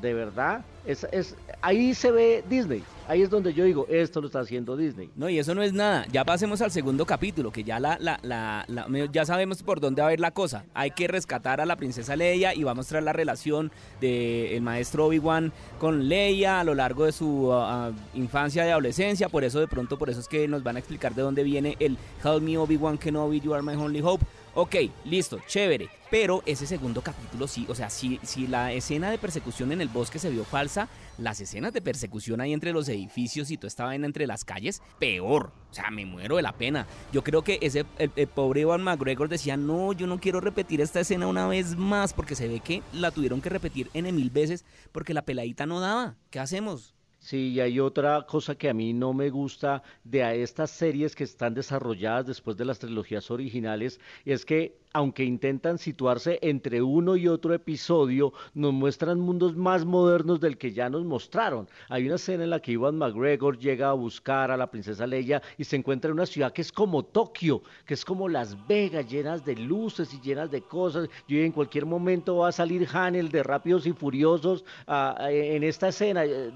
de 0.00 0.12
verdad, 0.12 0.64
es, 0.84 1.06
es, 1.12 1.34
ahí 1.62 1.94
se 1.94 2.10
ve 2.10 2.44
Disney. 2.48 2.82
Ahí 3.08 3.22
es 3.22 3.30
donde 3.30 3.54
yo 3.54 3.64
digo, 3.64 3.86
esto 3.88 4.20
lo 4.20 4.26
está 4.26 4.40
haciendo 4.40 4.76
Disney. 4.76 5.10
No, 5.16 5.28
y 5.28 5.38
eso 5.38 5.54
no 5.54 5.62
es 5.62 5.72
nada. 5.72 6.06
Ya 6.12 6.24
pasemos 6.24 6.60
al 6.60 6.70
segundo 6.70 7.06
capítulo, 7.06 7.50
que 7.50 7.64
ya 7.64 7.80
la, 7.80 7.96
la, 7.98 8.18
la, 8.22 8.66
ya 9.10 9.24
sabemos 9.24 9.62
por 9.62 9.80
dónde 9.80 10.02
va 10.02 10.08
a 10.08 10.12
ir 10.12 10.20
la 10.20 10.30
cosa. 10.30 10.64
Hay 10.74 10.90
que 10.90 11.08
rescatar 11.08 11.60
a 11.60 11.66
la 11.66 11.76
princesa 11.76 12.16
Leia 12.16 12.54
y 12.54 12.64
va 12.64 12.72
a 12.72 12.74
mostrar 12.74 13.02
la 13.02 13.12
relación 13.12 13.72
del 14.00 14.60
maestro 14.60 15.06
Obi-Wan 15.06 15.52
con 15.78 16.08
Leia 16.08 16.60
a 16.60 16.64
lo 16.64 16.74
largo 16.74 17.06
de 17.06 17.12
su 17.12 17.48
uh, 17.48 17.88
uh, 17.88 17.94
infancia 18.14 18.66
y 18.66 18.70
adolescencia. 18.70 19.28
Por 19.28 19.44
eso 19.44 19.58
de 19.58 19.68
pronto, 19.68 19.98
por 19.98 20.10
eso 20.10 20.20
es 20.20 20.28
que 20.28 20.46
nos 20.48 20.62
van 20.62 20.76
a 20.76 20.80
explicar 20.80 21.14
de 21.14 21.22
dónde 21.22 21.44
viene 21.44 21.76
el 21.80 21.96
Help 22.22 22.42
me 22.42 22.58
Obi-Wan 22.58 22.98
Kenobi, 22.98 23.40
you 23.40 23.54
are 23.54 23.62
my 23.62 23.74
only 23.74 24.00
hope. 24.00 24.24
Ok, 24.54 24.76
listo, 25.06 25.40
chévere. 25.46 25.88
Pero 26.10 26.42
ese 26.44 26.66
segundo 26.66 27.00
capítulo 27.00 27.48
sí, 27.48 27.64
o 27.70 27.74
sea, 27.74 27.88
si, 27.88 28.20
si 28.22 28.46
la 28.46 28.70
escena 28.70 29.10
de 29.10 29.16
persecución 29.16 29.72
en 29.72 29.80
el 29.80 29.88
bosque 29.88 30.18
se 30.18 30.28
vio 30.28 30.44
falsa, 30.44 30.90
las 31.16 31.40
escenas 31.40 31.72
de 31.72 31.80
persecución 31.80 32.42
ahí 32.42 32.52
entre 32.52 32.72
los 32.72 32.86
edificios 32.90 33.50
y 33.50 33.56
toda 33.56 33.68
esta 33.68 33.86
vaina 33.86 34.04
entre 34.04 34.26
las 34.26 34.44
calles, 34.44 34.82
peor. 34.98 35.52
O 35.70 35.74
sea, 35.74 35.90
me 35.90 36.04
muero 36.04 36.36
de 36.36 36.42
la 36.42 36.52
pena. 36.52 36.86
Yo 37.12 37.24
creo 37.24 37.42
que 37.42 37.58
ese 37.62 37.86
el, 37.96 38.26
pobre 38.26 38.60
Ivan 38.60 38.82
McGregor 38.82 39.30
decía, 39.30 39.56
no, 39.56 39.94
yo 39.94 40.06
no 40.06 40.20
quiero 40.20 40.38
repetir 40.42 40.82
esta 40.82 41.00
escena 41.00 41.26
una 41.28 41.48
vez 41.48 41.74
más, 41.76 42.12
porque 42.12 42.34
se 42.34 42.46
ve 42.46 42.60
que 42.60 42.82
la 42.92 43.10
tuvieron 43.10 43.40
que 43.40 43.48
repetir 43.48 43.88
en 43.94 44.14
mil 44.14 44.28
veces 44.28 44.66
porque 44.92 45.14
la 45.14 45.22
peladita 45.22 45.64
no 45.64 45.80
daba. 45.80 46.16
¿Qué 46.28 46.40
hacemos? 46.40 46.94
Sí, 47.22 47.50
y 47.52 47.60
hay 47.60 47.78
otra 47.78 48.26
cosa 48.26 48.56
que 48.56 48.68
a 48.68 48.74
mí 48.74 48.92
no 48.92 49.12
me 49.14 49.30
gusta 49.30 49.82
de 50.02 50.24
a 50.24 50.34
estas 50.34 50.70
series 50.72 51.14
que 51.14 51.22
están 51.24 51.54
desarrolladas 51.54 52.26
después 52.26 52.56
de 52.56 52.64
las 52.64 52.80
trilogías 52.80 53.30
originales, 53.30 54.00
es 54.24 54.44
que 54.44 54.81
aunque 54.92 55.24
intentan 55.24 55.78
situarse 55.78 56.38
entre 56.42 56.82
uno 56.82 57.16
y 57.16 57.28
otro 57.28 57.54
episodio, 57.54 58.32
nos 58.54 58.72
muestran 58.72 59.20
mundos 59.20 59.56
más 59.56 59.84
modernos 59.84 60.40
del 60.40 60.58
que 60.58 60.72
ya 60.72 60.90
nos 60.90 61.04
mostraron. 61.04 61.68
Hay 61.88 62.06
una 62.06 62.16
escena 62.16 62.44
en 62.44 62.50
la 62.50 62.60
que 62.60 62.72
Ivan 62.72 62.98
McGregor 62.98 63.58
llega 63.58 63.90
a 63.90 63.94
buscar 63.94 64.50
a 64.50 64.56
la 64.56 64.70
princesa 64.70 65.06
Leia 65.06 65.42
y 65.56 65.64
se 65.64 65.76
encuentra 65.76 66.08
en 66.10 66.14
una 66.14 66.26
ciudad 66.26 66.52
que 66.52 66.62
es 66.62 66.72
como 66.72 67.04
Tokio, 67.04 67.62
que 67.86 67.94
es 67.94 68.04
como 68.04 68.28
Las 68.28 68.66
Vegas, 68.66 69.10
llenas 69.10 69.44
de 69.44 69.56
luces 69.56 70.12
y 70.12 70.20
llenas 70.20 70.50
de 70.50 70.62
cosas. 70.62 71.08
Y 71.26 71.40
en 71.40 71.52
cualquier 71.52 71.86
momento 71.86 72.38
va 72.38 72.48
a 72.48 72.52
salir 72.52 72.86
Hanel 72.92 73.30
de 73.30 73.42
Rápidos 73.42 73.86
y 73.86 73.92
Furiosos 73.92 74.64
en 74.86 75.62
esta 75.62 75.88
escena. 75.88 76.24
Eh, 76.24 76.50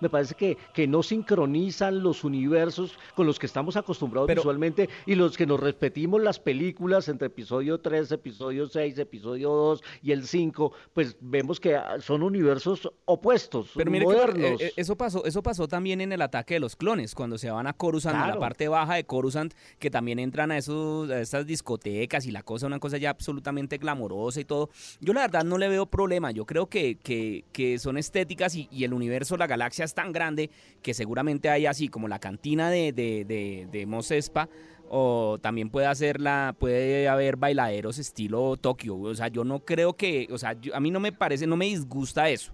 me 0.00 0.08
parece 0.08 0.34
que, 0.34 0.56
que 0.72 0.86
no 0.86 1.02
sincronizan 1.02 2.02
los 2.02 2.24
universos 2.24 2.98
con 3.14 3.26
los 3.26 3.38
que 3.38 3.46
estamos 3.46 3.76
acostumbrados 3.76 4.28
visualmente 4.28 4.88
y 5.04 5.14
los 5.14 5.36
que 5.36 5.46
nos 5.46 5.60
repetimos 5.60 6.22
las 6.22 6.38
películas 6.38 7.08
entre 7.08 7.26
episodios 7.26 7.55
episodio 7.56 7.80
3, 7.80 8.12
episodio 8.12 8.66
6, 8.66 8.98
episodio 8.98 9.50
2 9.50 9.82
y 10.02 10.12
el 10.12 10.26
5, 10.26 10.72
pues 10.92 11.16
vemos 11.20 11.58
que 11.58 11.74
ah, 11.74 11.96
son 12.00 12.22
universos 12.22 12.90
opuestos, 13.04 13.70
Pero 13.74 13.90
mire 13.90 14.04
modernos. 14.04 14.58
Que, 14.58 14.66
eh, 14.66 14.72
eso 14.76 14.96
pasó, 14.96 15.24
eso 15.24 15.42
pasó 15.42 15.66
también 15.66 16.00
en 16.00 16.12
el 16.12 16.20
ataque 16.20 16.54
de 16.54 16.60
los 16.60 16.76
clones, 16.76 17.14
cuando 17.14 17.38
se 17.38 17.50
van 17.50 17.66
a 17.66 17.72
Coruscant, 17.72 18.16
a 18.16 18.28
la 18.28 18.38
parte 18.38 18.68
baja 18.68 18.94
de 18.94 19.04
Coruscant, 19.04 19.54
que 19.78 19.90
también 19.90 20.18
entran 20.18 20.50
a 20.50 20.58
esos 20.58 21.08
a 21.10 21.20
esas 21.20 21.46
discotecas 21.46 22.26
y 22.26 22.30
la 22.30 22.42
cosa, 22.42 22.66
una 22.66 22.78
cosa 22.78 22.98
ya 22.98 23.10
absolutamente 23.10 23.78
glamorosa 23.78 24.40
y 24.40 24.44
todo. 24.44 24.70
Yo 25.00 25.12
la 25.12 25.22
verdad 25.22 25.44
no 25.44 25.56
le 25.56 25.68
veo 25.68 25.86
problema, 25.86 26.30
yo 26.30 26.44
creo 26.44 26.66
que, 26.66 26.96
que, 26.96 27.44
que 27.52 27.78
son 27.78 27.96
estéticas 27.96 28.54
y, 28.54 28.68
y, 28.70 28.84
el 28.84 28.92
universo, 28.92 29.36
la 29.36 29.46
galaxia 29.46 29.84
es 29.84 29.94
tan 29.94 30.12
grande 30.12 30.50
que 30.82 30.94
seguramente 30.94 31.48
hay 31.48 31.66
así 31.66 31.88
como 31.88 32.08
la 32.08 32.18
cantina 32.18 32.70
de, 32.70 32.92
de, 32.92 33.24
de, 33.24 33.68
de 33.70 33.86
Mos 33.86 34.10
Espa, 34.10 34.48
o 34.90 35.38
también 35.40 35.70
puede 35.70 35.86
hacerla, 35.86 36.54
puede 36.58 37.08
haber 37.08 37.36
bailaderos 37.36 37.98
estilo 37.98 38.56
Tokio. 38.56 38.98
O 38.98 39.14
sea, 39.14 39.28
yo 39.28 39.44
no 39.44 39.64
creo 39.64 39.94
que, 39.94 40.28
o 40.30 40.38
sea, 40.38 40.56
a 40.72 40.80
mí 40.80 40.90
no 40.90 41.00
me 41.00 41.12
parece, 41.12 41.46
no 41.46 41.56
me 41.56 41.66
disgusta 41.66 42.28
eso. 42.28 42.52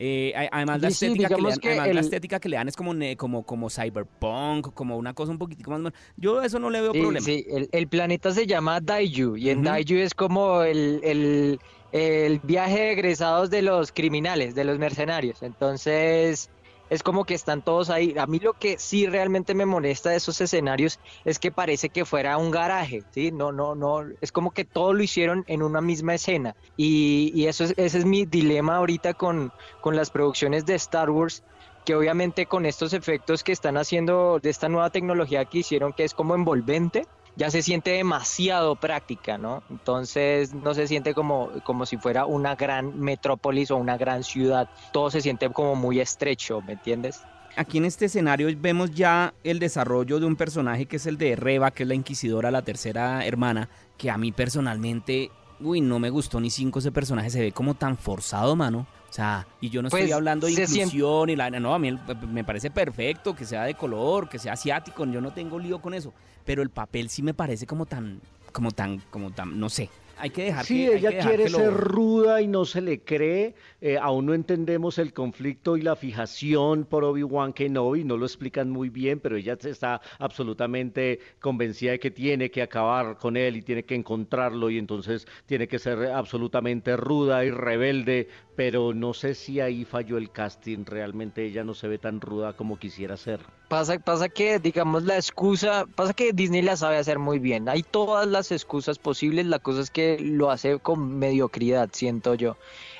Eh, 0.00 0.32
además, 0.52 0.80
la, 0.80 0.88
estética 0.88 1.28
que 1.28 1.42
le 1.42 1.76
dan, 1.76 1.94
la 1.94 2.00
estética 2.00 2.38
que 2.38 2.48
le 2.48 2.56
dan 2.56 2.68
es 2.68 2.76
como, 2.76 2.94
como, 3.16 3.44
como 3.44 3.68
cyberpunk, 3.68 4.72
como 4.72 4.96
una 4.96 5.12
cosa 5.12 5.32
un 5.32 5.38
poquitico 5.38 5.76
más. 5.76 5.92
Yo 6.16 6.40
eso 6.40 6.60
no 6.60 6.70
le 6.70 6.80
veo 6.80 6.92
problema. 6.92 7.24
Sí, 7.24 7.44
el, 7.72 7.88
planeta 7.88 8.30
se 8.30 8.46
llama 8.46 8.80
Daiju 8.80 9.36
y 9.36 9.50
en 9.50 9.64
Daiju 9.64 9.96
es 9.96 10.14
como 10.14 10.62
el, 10.62 11.00
el, 11.02 11.58
el 11.90 12.38
viaje 12.44 12.78
de 12.78 12.92
egresados 12.92 13.50
de 13.50 13.62
los 13.62 13.90
criminales, 13.90 14.54
de 14.54 14.62
los 14.62 14.78
mercenarios. 14.78 15.42
Entonces, 15.42 16.48
es 16.90 17.02
como 17.02 17.24
que 17.24 17.34
están 17.34 17.62
todos 17.62 17.90
ahí. 17.90 18.14
A 18.18 18.26
mí 18.26 18.38
lo 18.38 18.54
que 18.54 18.78
sí 18.78 19.06
realmente 19.06 19.54
me 19.54 19.66
molesta 19.66 20.10
de 20.10 20.16
esos 20.16 20.40
escenarios 20.40 20.98
es 21.24 21.38
que 21.38 21.50
parece 21.50 21.88
que 21.88 22.04
fuera 22.04 22.38
un 22.38 22.50
garaje, 22.50 23.02
¿sí? 23.10 23.30
No, 23.30 23.52
no, 23.52 23.74
no, 23.74 24.04
es 24.20 24.32
como 24.32 24.50
que 24.50 24.64
todo 24.64 24.92
lo 24.92 25.02
hicieron 25.02 25.44
en 25.46 25.62
una 25.62 25.80
misma 25.80 26.14
escena. 26.14 26.54
Y, 26.76 27.46
eso 27.46 27.64
es, 27.64 27.74
ese 27.76 27.98
es 27.98 28.04
mi 28.04 28.26
dilema 28.26 28.76
ahorita 28.76 29.14
con, 29.14 29.52
con 29.80 29.96
las 29.96 30.10
producciones 30.10 30.66
de 30.66 30.74
Star 30.74 31.10
Wars, 31.10 31.42
que 31.84 31.94
obviamente 31.94 32.46
con 32.46 32.66
estos 32.66 32.92
efectos 32.92 33.42
que 33.42 33.52
están 33.52 33.78
haciendo 33.78 34.38
de 34.40 34.50
esta 34.50 34.68
nueva 34.68 34.90
tecnología 34.90 35.46
que 35.46 35.58
hicieron, 35.58 35.92
que 35.92 36.04
es 36.04 36.12
como 36.12 36.34
envolvente, 36.34 37.06
ya 37.38 37.52
se 37.52 37.62
siente 37.62 37.92
demasiado 37.92 38.74
práctica, 38.74 39.38
¿no? 39.38 39.62
Entonces 39.70 40.52
no 40.52 40.74
se 40.74 40.88
siente 40.88 41.14
como, 41.14 41.50
como 41.62 41.86
si 41.86 41.96
fuera 41.96 42.26
una 42.26 42.56
gran 42.56 42.98
metrópolis 42.98 43.70
o 43.70 43.76
una 43.76 43.96
gran 43.96 44.24
ciudad, 44.24 44.68
todo 44.92 45.08
se 45.10 45.20
siente 45.20 45.48
como 45.48 45.76
muy 45.76 46.00
estrecho, 46.00 46.60
¿me 46.62 46.72
entiendes? 46.72 47.22
Aquí 47.54 47.78
en 47.78 47.84
este 47.84 48.06
escenario 48.06 48.48
vemos 48.58 48.90
ya 48.90 49.34
el 49.44 49.60
desarrollo 49.60 50.18
de 50.18 50.26
un 50.26 50.34
personaje 50.34 50.86
que 50.86 50.96
es 50.96 51.06
el 51.06 51.16
de 51.16 51.36
Reba, 51.36 51.70
que 51.70 51.84
es 51.84 51.88
la 51.88 51.94
inquisidora, 51.94 52.50
la 52.50 52.62
tercera 52.62 53.24
hermana, 53.24 53.68
que 53.96 54.10
a 54.10 54.18
mí 54.18 54.32
personalmente, 54.32 55.30
uy, 55.60 55.80
no 55.80 56.00
me 56.00 56.10
gustó 56.10 56.40
ni 56.40 56.50
cinco 56.50 56.80
ese 56.80 56.90
personaje, 56.90 57.30
se 57.30 57.40
ve 57.40 57.52
como 57.52 57.74
tan 57.74 57.96
forzado, 57.96 58.56
mano. 58.56 58.86
O 59.08 59.12
sea, 59.12 59.46
y 59.60 59.70
yo 59.70 59.80
no 59.80 59.88
estoy 59.88 60.02
pues, 60.02 60.12
hablando 60.12 60.46
de 60.46 60.52
inclusión 60.52 61.30
y 61.30 61.36
la 61.36 61.48
no, 61.50 61.72
a 61.72 61.78
mí 61.78 61.98
me 62.30 62.44
parece 62.44 62.70
perfecto 62.70 63.34
que 63.34 63.46
sea 63.46 63.64
de 63.64 63.74
color, 63.74 64.28
que 64.28 64.38
sea 64.38 64.52
asiático, 64.52 65.06
yo 65.06 65.20
no 65.20 65.32
tengo 65.32 65.58
lío 65.58 65.80
con 65.80 65.94
eso, 65.94 66.12
pero 66.48 66.62
el 66.62 66.70
papel 66.70 67.10
sí 67.10 67.22
me 67.22 67.34
parece 67.34 67.66
como 67.66 67.84
tan 67.84 68.22
como 68.52 68.70
tan 68.70 69.00
como 69.10 69.32
tan 69.32 69.60
no 69.60 69.68
sé, 69.68 69.90
hay 70.18 70.30
que 70.30 70.44
dejar 70.44 70.64
sí, 70.64 70.86
ella 70.86 71.18
quiere 71.18 71.48
ser 71.48 71.72
ruda 71.72 72.42
y 72.42 72.46
no 72.46 72.64
se 72.64 72.80
le 72.80 73.00
cree. 73.00 73.54
Eh, 73.80 73.98
aún 74.00 74.26
no 74.26 74.34
entendemos 74.34 74.98
el 74.98 75.12
conflicto 75.12 75.76
y 75.76 75.82
la 75.82 75.96
fijación 75.96 76.84
por 76.84 77.04
Obi-Wan 77.04 77.52
Kenobi, 77.52 78.04
no 78.04 78.16
lo 78.16 78.26
explican 78.26 78.70
muy 78.70 78.88
bien, 78.88 79.20
pero 79.20 79.36
ella 79.36 79.56
está 79.60 80.00
absolutamente 80.18 81.20
convencida 81.40 81.92
de 81.92 82.00
que 82.00 82.10
tiene 82.10 82.50
que 82.50 82.62
acabar 82.62 83.18
con 83.18 83.36
él 83.36 83.56
y 83.56 83.62
tiene 83.62 83.84
que 83.84 83.94
encontrarlo 83.94 84.70
y 84.70 84.78
entonces 84.78 85.26
tiene 85.46 85.68
que 85.68 85.78
ser 85.78 86.06
absolutamente 86.06 86.96
ruda 86.96 87.44
y 87.44 87.50
rebelde, 87.50 88.28
pero 88.56 88.92
no 88.94 89.14
sé 89.14 89.34
si 89.34 89.60
ahí 89.60 89.84
falló 89.84 90.18
el 90.18 90.30
casting, 90.30 90.84
realmente 90.84 91.44
ella 91.44 91.64
no 91.64 91.74
se 91.74 91.88
ve 91.88 91.98
tan 91.98 92.20
ruda 92.20 92.54
como 92.54 92.78
quisiera 92.78 93.16
ser. 93.16 93.40
Pasa, 93.68 93.98
pasa 93.98 94.28
que, 94.28 94.58
digamos, 94.58 95.02
la 95.04 95.16
excusa, 95.16 95.84
pasa 95.94 96.14
que 96.14 96.32
Disney 96.32 96.62
la 96.62 96.76
sabe 96.76 96.96
hacer 96.96 97.18
muy 97.18 97.38
bien. 97.38 97.68
Hay 97.68 97.82
todas 97.82 98.26
las 98.26 98.50
excusas 98.50 98.98
posibles, 98.98 99.46
la 99.46 99.58
cosa 99.58 99.82
es 99.82 99.90
que 99.90 100.07
lo 100.18 100.50
hace 100.50 100.78
con 100.78 101.18
mediocridad, 101.18 101.90
siento 101.92 102.34
yo. 102.34 102.56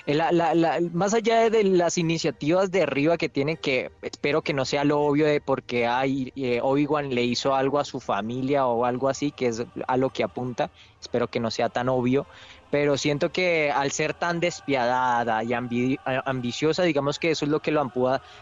Eh, 0.06 0.14
la, 0.14 0.78
más 0.92 1.12
allá 1.12 1.50
de 1.50 1.64
las 1.64 1.98
iniciativas 1.98 2.70
de 2.70 2.82
arriba 2.82 3.18
que 3.18 3.28
tienen, 3.28 3.56
que 3.56 3.90
espero 4.02 4.42
que 4.42 4.54
no 4.54 4.64
sea 4.64 4.84
lo 4.84 5.00
obvio 5.00 5.26
de 5.26 5.40
porque 5.40 5.86
hay, 5.86 6.32
eh, 6.34 6.60
Obi-Wan 6.62 7.14
le 7.14 7.24
hizo 7.24 7.54
algo 7.54 7.78
a 7.78 7.84
su 7.84 8.00
familia 8.00 8.66
o 8.66 8.84
algo 8.84 9.08
así, 9.08 9.30
que 9.30 9.48
es 9.48 9.64
a 9.86 9.96
lo 9.98 10.10
que 10.10 10.24
apunta, 10.24 10.70
espero 11.00 11.28
que 11.28 11.40
no 11.40 11.50
sea 11.50 11.68
tan 11.68 11.88
obvio, 11.88 12.26
pero 12.70 12.98
siento 12.98 13.32
que 13.32 13.70
al 13.70 13.92
ser 13.92 14.14
tan 14.14 14.40
despiadada 14.40 15.42
y 15.42 15.52
ambiciosa, 15.52 16.82
digamos 16.82 17.18
que 17.18 17.30
eso 17.30 17.44
es 17.44 17.50
lo 17.50 17.60
que 17.60 17.70
la, 17.70 17.90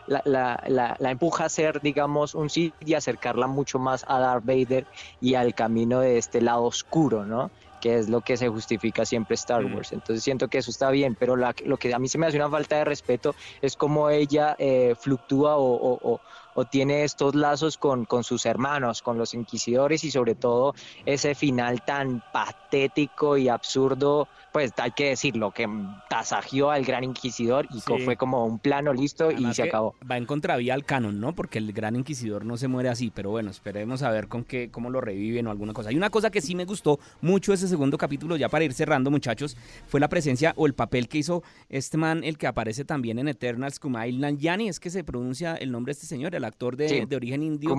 la, 0.07 0.97
la, 0.99 1.11
empuja 1.11 1.45
a 1.45 1.49
ser, 1.49 1.81
digamos, 1.81 2.35
un 2.35 2.51
sí 2.51 2.73
y 2.81 2.95
acercarla 2.95 3.47
mucho 3.47 3.79
más 3.79 4.05
a 4.09 4.19
Darth 4.19 4.45
Vader 4.45 4.87
y 5.21 5.35
al 5.35 5.55
camino 5.55 6.01
de 6.01 6.19
este 6.19 6.41
lado 6.41 6.65
oscuro, 6.65 7.25
¿no? 7.25 7.51
Que 7.87 7.99
es 8.01 8.09
lo 8.09 8.21
que 8.21 8.37
se 8.37 8.49
justifica 8.49 9.05
siempre 9.05 9.35
Star 9.35 9.65
Wars. 9.65 9.93
Entonces 9.93 10.25
siento 10.25 10.49
que 10.49 10.59
eso 10.59 10.73
está 10.73 10.91
bien, 10.91 11.15
pero 11.15 11.37
lo 11.37 11.77
que 11.77 11.95
a 11.95 12.01
mí 12.01 12.09
se 12.09 12.19
me 12.19 12.27
hace 12.27 12.37
una 12.37 12.51
falta 12.51 12.79
de 12.79 12.85
respeto 12.85 13.37
es 13.63 13.77
cómo 13.77 14.11
ella 14.11 14.57
eh, 14.59 14.97
fluctúa 14.99 15.57
o, 15.57 16.21
o 16.57 16.65
tiene 16.65 17.05
estos 17.05 17.35
lazos 17.35 17.77
con, 17.77 18.07
con 18.07 18.25
sus 18.25 18.47
hermanos, 18.47 19.03
con 19.03 19.19
los 19.19 19.35
inquisidores 19.35 20.03
y 20.05 20.11
sobre 20.11 20.35
todo 20.35 20.75
ese 21.05 21.35
final 21.35 21.83
tan 21.85 22.23
patético 22.33 23.37
y 23.37 23.51
absurdo, 23.51 24.27
pues 24.57 24.73
hay 24.79 24.93
que 24.93 25.11
decirlo, 25.11 25.51
que 25.51 25.69
tasajeó 26.09 26.71
al 26.71 26.83
gran 26.83 27.05
inquisidor 27.05 27.69
y 27.75 27.83
fue 27.83 28.17
como 28.17 28.47
un 28.47 28.59
plano 28.59 28.95
listo 28.95 29.31
y 29.31 29.53
se 29.53 29.65
acabó. 29.65 29.95
Va 30.11 30.17
en 30.17 30.25
contravía 30.25 30.73
al 30.73 30.87
canon, 30.87 31.21
¿no? 31.21 31.35
Porque 31.35 31.59
el 31.59 31.75
gran 31.75 31.95
inquisidor 31.95 32.47
no 32.47 32.57
se 32.57 32.67
muere 32.67 32.89
así, 32.89 33.13
pero 33.15 33.29
bueno, 33.29 33.51
esperemos 33.51 34.03
a 34.03 34.09
ver 34.09 34.29
con 34.29 34.45
qué, 34.45 34.71
cómo 34.71 34.89
lo 34.89 35.03
reviven 35.03 35.47
o 35.47 35.51
alguna 35.51 35.75
cosa. 35.75 35.91
Hay 35.91 35.97
una 35.99 36.09
cosa 36.09 36.31
que 36.31 36.41
sí 36.41 36.55
me 36.55 36.65
gustó 36.65 36.99
mucho 37.21 37.53
ese 37.53 37.69
segundo 37.69 37.99
capítulo, 37.99 38.39
ya 38.39 38.49
para 38.49 38.65
ir 38.65 38.73
cerrando, 38.73 39.11
muchachos, 39.11 39.59
fue 39.89 40.01
la 40.01 40.09
presencia 40.09 40.55
o 40.57 40.65
el 40.65 40.73
papel 40.73 41.07
que 41.07 41.19
hizo 41.19 41.43
este 41.69 41.99
man, 41.99 42.25
el 42.25 42.39
que 42.39 42.47
aparece 42.47 42.87
también 42.87 43.19
en 43.19 43.29
Eternals, 43.29 43.79
Kumail 43.79 44.19
Nanjiani, 44.19 44.71
es 44.71 44.81
que 44.81 44.89
se 44.89 45.05
pronuncia 45.05 45.57
el 45.57 45.71
nombre 45.71 45.91
de 45.91 45.97
este 45.97 46.07
señor, 46.07 46.35
el 46.35 46.45
actor 46.45 46.79
de, 46.79 47.07
origen 47.15 47.43
indio. 47.43 47.75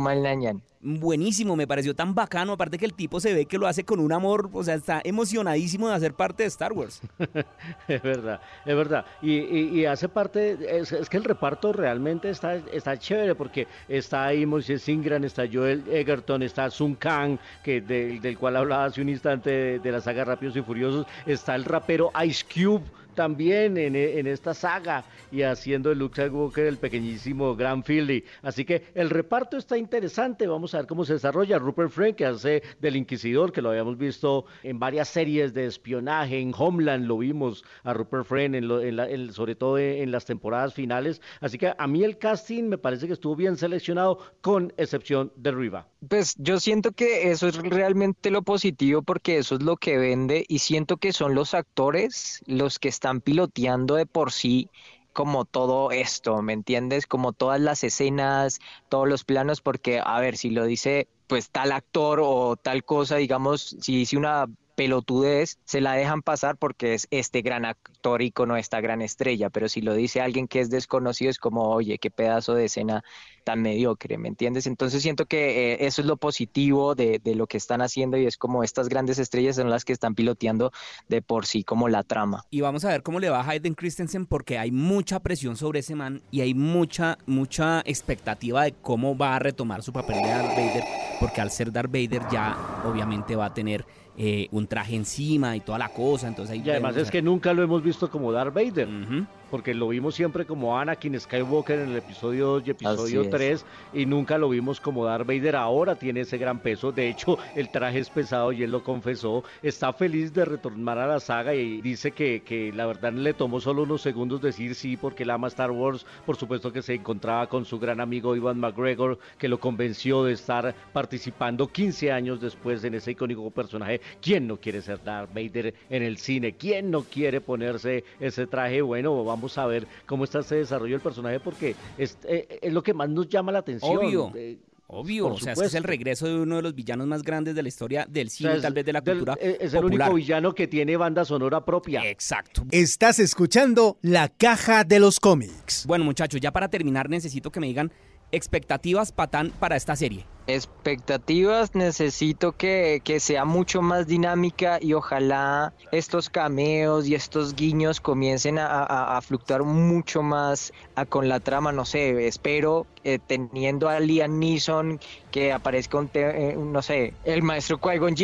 Buenísimo, 0.79 1.55
me 1.55 1.65
pareció 1.65 1.95
tan 1.95 2.13
bacano. 2.13 2.53
Aparte 2.53 2.77
que 2.77 2.85
el 2.85 2.93
tipo 2.93 3.19
se 3.19 3.33
ve 3.33 3.47
que 3.47 3.57
lo 3.57 3.65
hace 3.65 3.83
con 3.83 3.99
un 3.99 4.13
amor, 4.13 4.49
o 4.53 4.63
sea, 4.63 4.75
está 4.75 5.01
emocionadísimo 5.03 5.87
de 5.89 5.95
hacer 5.95 6.13
parte 6.13 6.43
de 6.43 6.47
Es 7.87 8.01
verdad, 8.01 8.41
es 8.65 8.75
verdad. 8.75 9.05
Y, 9.21 9.85
hace 9.85 10.09
parte, 10.09 10.57
es, 10.79 11.09
que 11.09 11.17
el 11.17 11.23
reparto 11.23 11.73
realmente 11.73 12.29
está, 12.29 12.55
está 12.55 12.97
chévere 12.97 13.35
porque 13.35 13.67
está 13.87 14.25
ahí 14.25 14.45
Moisés 14.45 14.87
Ingram, 14.89 15.23
está 15.23 15.45
Joel 15.51 15.83
Egerton, 15.89 16.43
está 16.43 16.69
Sun 16.69 16.95
Kang, 16.95 17.37
que 17.63 17.81
del 17.81 18.37
cual 18.37 18.57
hablaba 18.57 18.85
hace 18.85 19.01
un 19.01 19.09
instante 19.09 19.49
de, 19.49 19.79
de 19.79 19.91
la 19.91 20.01
saga 20.01 20.25
Rápidos 20.25 20.55
y 20.55 20.61
Furiosos, 20.61 21.05
está 21.25 21.55
el 21.55 21.65
rapero 21.65 22.11
Ice 22.23 22.45
Cube 22.53 22.83
también 23.17 23.77
en, 23.77 23.95
en, 23.95 24.27
esta 24.27 24.53
saga 24.53 25.03
y 25.31 25.41
haciendo 25.41 25.91
el 25.91 25.97
Luke 25.97 26.21
Skywalker 26.21 26.67
el 26.67 26.77
pequeñísimo 26.77 27.55
Grand 27.55 27.83
Philly. 27.83 28.23
Así 28.43 28.63
que 28.63 28.83
el 28.93 29.09
reparto 29.09 29.57
está 29.57 29.75
interesante, 29.75 30.45
vamos 30.45 30.75
a 30.75 30.77
ver 30.77 30.85
cómo 30.85 31.03
se 31.03 31.13
desarrolla. 31.13 31.57
Rupert 31.57 31.89
Friend, 31.89 32.15
que 32.15 32.27
hace 32.27 32.61
del 32.79 32.95
Inquisidor, 32.95 33.51
que 33.51 33.63
lo 33.63 33.71
habíamos 33.71 33.97
visto 33.97 34.45
en 34.61 34.77
varias 34.77 35.07
series 35.07 35.51
de 35.55 35.65
espionaje, 35.65 36.39
en 36.39 36.53
Homeland 36.55 37.07
lo 37.07 37.17
vimos 37.17 37.65
a 37.83 37.95
Rupert 37.95 38.25
Friend, 38.25 38.53
en 38.53 39.33
sobre 39.33 39.55
todo 39.55 39.79
en, 39.79 40.11
las 40.11 40.25
temporadas 40.25 40.75
finales. 40.75 41.19
Así 41.41 41.57
que 41.57 41.73
a 41.75 41.87
mí 41.87 42.03
el 42.03 42.19
casting 42.19 42.65
me 42.65 42.77
parece 42.77 43.07
que 43.07 43.13
estuvo 43.13 43.35
bien 43.35 43.57
seleccionado, 43.57 44.19
con 44.41 44.71
excepción 44.77 45.33
de 45.35 45.51
Riva. 45.51 45.87
Pues 46.07 46.35
yo 46.37 46.59
siento 46.59 46.91
que 46.91 47.31
eso 47.31 47.47
es 47.47 47.55
realmente 47.57 48.29
lo 48.29 48.43
positivo 48.43 49.01
porque 49.01 49.39
eso 49.39 49.55
es 49.55 49.63
lo 49.63 49.75
que 49.77 49.97
vende 49.97 50.45
y 50.47 50.59
siento 50.59 50.97
que 50.97 51.13
son 51.13 51.33
los 51.33 51.55
actores 51.55 52.43
los 52.45 52.77
que 52.77 52.89
están 52.89 53.06
piloteando 53.21 53.95
de 53.95 54.05
por 54.05 54.31
sí 54.31 54.69
como 55.13 55.45
todo 55.45 55.89
esto, 55.91 56.43
¿me 56.43 56.53
entiendes? 56.53 57.07
Como 57.07 57.33
todas 57.33 57.59
las 57.59 57.83
escenas, 57.83 58.59
todos 58.87 59.07
los 59.07 59.23
planos, 59.23 59.61
porque 59.61 59.99
a 60.03 60.19
ver, 60.19 60.37
si 60.37 60.51
lo 60.51 60.65
dice 60.65 61.07
pues 61.25 61.49
tal 61.49 61.71
actor 61.71 62.19
o 62.23 62.55
tal 62.55 62.83
cosa, 62.83 63.15
digamos, 63.17 63.75
si 63.81 63.95
dice 63.95 64.15
una 64.15 64.45
pelotudez 64.77 65.57
se 65.65 65.81
la 65.81 65.93
dejan 65.93 66.21
pasar 66.21 66.55
porque 66.55 66.93
es 66.93 67.07
este 67.09 67.41
gran 67.41 67.65
actor 67.65 68.21
icono, 68.21 68.57
esta 68.57 68.79
gran 68.79 69.01
estrella, 69.01 69.49
pero 69.49 69.69
si 69.69 69.81
lo 69.81 69.95
dice 69.95 70.21
alguien 70.21 70.47
que 70.47 70.59
es 70.59 70.69
desconocido 70.69 71.31
es 71.31 71.39
como, 71.39 71.71
oye, 71.71 71.97
qué 71.97 72.11
pedazo 72.11 72.53
de 72.53 72.65
escena 72.65 73.03
tan 73.43 73.63
mediocre, 73.63 74.19
¿me 74.19 74.27
entiendes? 74.27 74.67
Entonces 74.67 75.01
siento 75.01 75.25
que 75.25 75.73
eh, 75.73 75.87
eso 75.87 76.01
es 76.01 76.07
lo 76.07 76.17
positivo 76.17 76.93
de, 76.93 77.19
de, 77.23 77.33
lo 77.33 77.47
que 77.47 77.57
están 77.57 77.81
haciendo 77.81 78.17
y 78.17 78.27
es 78.27 78.37
como 78.37 78.63
estas 78.63 78.87
grandes 78.87 79.17
estrellas 79.17 79.55
son 79.55 79.71
las 79.71 79.83
que 79.83 79.93
están 79.93 80.13
piloteando 80.13 80.71
de 81.07 81.23
por 81.23 81.47
sí 81.47 81.63
como 81.63 81.89
la 81.89 82.03
trama. 82.03 82.45
Y 82.51 82.61
vamos 82.61 82.85
a 82.85 82.89
ver 82.89 83.01
cómo 83.01 83.19
le 83.19 83.31
va 83.31 83.41
a 83.41 83.49
Hayden 83.49 83.73
Christensen 83.73 84.27
porque 84.27 84.59
hay 84.59 84.69
mucha 84.69 85.21
presión 85.21 85.57
sobre 85.57 85.79
ese 85.79 85.95
man 85.95 86.21
y 86.29 86.41
hay 86.41 86.53
mucha, 86.53 87.17
mucha 87.25 87.81
expectativa 87.83 88.65
de 88.65 88.73
cómo 88.73 89.17
va 89.17 89.37
a 89.37 89.39
retomar 89.39 89.81
su 89.81 89.91
papel 89.91 90.21
de 90.21 90.29
Darth 90.29 90.55
Vader, 90.55 90.83
porque 91.19 91.41
al 91.41 91.49
ser 91.49 91.71
Darth 91.71 91.91
Vader 91.91 92.21
ya 92.31 92.83
obviamente 92.85 93.35
va 93.35 93.45
a 93.45 93.53
tener 93.55 93.83
eh, 94.17 94.47
un 94.51 94.67
traje 94.67 94.95
encima 94.95 95.55
y 95.55 95.59
toda 95.59 95.77
la 95.77 95.89
cosa. 95.89 96.27
Entonces 96.27 96.53
ahí 96.53 96.63
y 96.65 96.69
además 96.69 96.97
es 96.97 97.11
que 97.11 97.21
nunca 97.21 97.53
lo 97.53 97.63
hemos 97.63 97.83
visto 97.83 98.09
como 98.09 98.31
Darth 98.31 98.53
Vader. 98.53 98.87
Uh 98.87 98.91
-huh. 98.91 99.27
Porque 99.49 99.73
lo 99.73 99.87
vimos 99.87 100.15
siempre 100.15 100.45
como 100.45 100.77
Anakin 100.77 101.19
Skywalker 101.19 101.79
en 101.79 101.89
el 101.89 101.97
episodio 101.97 102.47
2 102.47 102.63
y 102.65 102.71
episodio 102.71 103.29
3 103.29 103.65
y 103.93 104.05
nunca 104.05 104.37
lo 104.37 104.49
vimos 104.49 104.81
como 104.81 105.05
Darth 105.05 105.25
Vader. 105.25 105.55
Ahora 105.55 105.95
tiene 105.95 106.21
ese 106.21 106.37
gran 106.37 106.59
peso. 106.59 106.91
De 106.91 107.09
hecho, 107.09 107.37
el 107.55 107.69
traje 107.69 107.99
es 107.99 108.09
pesado 108.09 108.51
y 108.51 108.63
él 108.63 108.71
lo 108.71 108.83
confesó. 108.83 109.43
Está 109.63 109.93
feliz 109.93 110.33
de 110.33 110.45
retornar 110.45 110.97
a 110.97 111.07
la 111.07 111.19
saga 111.19 111.55
y 111.55 111.81
dice 111.81 112.11
que, 112.11 112.41
que 112.41 112.71
la 112.73 112.85
verdad 112.85 113.13
le 113.13 113.33
tomó 113.33 113.61
solo 113.61 113.83
unos 113.83 114.01
segundos 114.01 114.41
decir 114.41 114.75
sí 114.75 114.97
porque 114.97 115.23
él 115.23 115.29
ama 115.29 115.47
Star 115.47 115.71
Wars. 115.71 116.05
Por 116.25 116.35
supuesto 116.35 116.73
que 116.73 116.81
se 116.81 116.95
encontraba 116.95 117.47
con 117.47 117.65
su 117.65 117.79
gran 117.79 118.01
amigo 118.01 118.35
Ivan 118.35 118.59
McGregor 118.59 119.19
que 119.37 119.47
lo 119.47 119.59
convenció 119.59 120.23
de 120.23 120.33
estar 120.33 120.75
participando 120.93 121.67
15 121.67 122.11
años 122.11 122.41
después 122.41 122.83
en 122.83 122.95
ese 122.95 123.11
icónico 123.11 123.49
personaje. 123.51 124.01
¿Quién 124.21 124.47
no 124.47 124.57
quiere 124.57 124.81
ser 124.81 125.03
Darth 125.03 125.33
Vader 125.33 125.73
en 125.89 126.03
el 126.03 126.17
cine? 126.17 126.53
¿Quién 126.53 126.91
no 126.91 127.03
quiere 127.03 127.41
ponerse 127.41 128.03
ese 128.19 128.47
traje? 128.47 128.81
Bueno, 128.81 129.23
vamos 129.23 129.36
vamos 129.37 129.57
a 129.57 129.65
ver 129.65 129.87
cómo 130.05 130.23
está 130.23 130.39
ese 130.39 130.55
desarrollo 130.55 130.95
del 130.95 131.01
personaje 131.01 131.39
porque 131.39 131.75
es, 131.97 132.17
eh, 132.23 132.59
es 132.61 132.73
lo 132.73 132.83
que 132.83 132.93
más 132.93 133.09
nos 133.09 133.29
llama 133.29 133.51
la 133.51 133.59
atención. 133.59 133.97
Obvio. 133.97 134.31
Eh, 134.35 134.57
Obvio, 134.89 135.27
o 135.27 135.37
sea, 135.37 135.51
es, 135.51 135.59
que 135.59 135.65
es 135.65 135.73
el 135.73 135.83
regreso 135.83 136.27
de 136.27 136.39
uno 136.39 136.55
de 136.55 136.61
los 136.61 136.73
villanos 136.73 137.07
más 137.07 137.21
grandes 137.21 137.55
de 137.55 137.61
la 137.61 137.67
historia 137.67 138.05
del 138.09 138.29
cine, 138.29 138.51
o 138.51 138.51
sea, 138.53 138.57
es, 138.57 138.61
tal 138.61 138.73
vez 138.73 138.85
de 138.85 138.93
la 138.93 139.01
cultura. 139.01 139.35
Del, 139.35 139.57
es 139.59 139.73
popular. 139.73 139.79
el 139.79 139.85
único 139.85 140.13
villano 140.13 140.55
que 140.55 140.67
tiene 140.67 140.95
banda 140.95 141.25
sonora 141.25 141.65
propia. 141.65 142.09
Exacto. 142.09 142.63
Estás 142.71 143.19
escuchando 143.19 143.97
La 144.01 144.29
Caja 144.29 144.85
de 144.85 144.99
los 144.99 145.19
Cómics. 145.19 145.85
Bueno, 145.85 146.05
muchachos, 146.05 146.39
ya 146.39 146.53
para 146.53 146.69
terminar 146.69 147.09
necesito 147.09 147.51
que 147.51 147.59
me 147.59 147.67
digan 147.67 147.91
expectativas 148.31 149.11
patán 149.11 149.51
para 149.59 149.75
esta 149.75 149.95
serie. 149.95 150.25
Expectativas, 150.49 151.75
necesito 151.75 152.53
que, 152.53 153.01
que, 153.03 153.19
sea 153.19 153.43
mucho 153.43 153.81
más 153.81 154.07
dinámica 154.07 154.79
y 154.81 154.93
ojalá 154.93 155.73
estos 155.91 156.29
cameos 156.29 157.05
y 157.05 157.15
estos 157.15 157.53
guiños 157.53 157.99
comiencen 157.99 158.57
a, 158.57 158.65
a, 158.67 159.17
a 159.17 159.21
fluctuar 159.21 159.63
mucho 159.63 160.23
más 160.23 160.71
a, 160.95 161.03
con 161.05 161.27
la 161.27 161.41
trama, 161.41 161.73
no 161.73 161.83
sé, 161.83 162.27
espero 162.27 162.87
eh, 163.03 163.19
teniendo 163.27 163.89
a 163.89 163.99
Liam 163.99 164.39
Neeson 164.39 165.01
que 165.31 165.51
aparezca 165.51 165.97
un, 165.97 166.09
eh, 166.13 166.55
no 166.57 166.81
sé, 166.81 167.13
el 167.25 167.43
maestro 167.43 167.79
Qui-Gon 167.81 168.15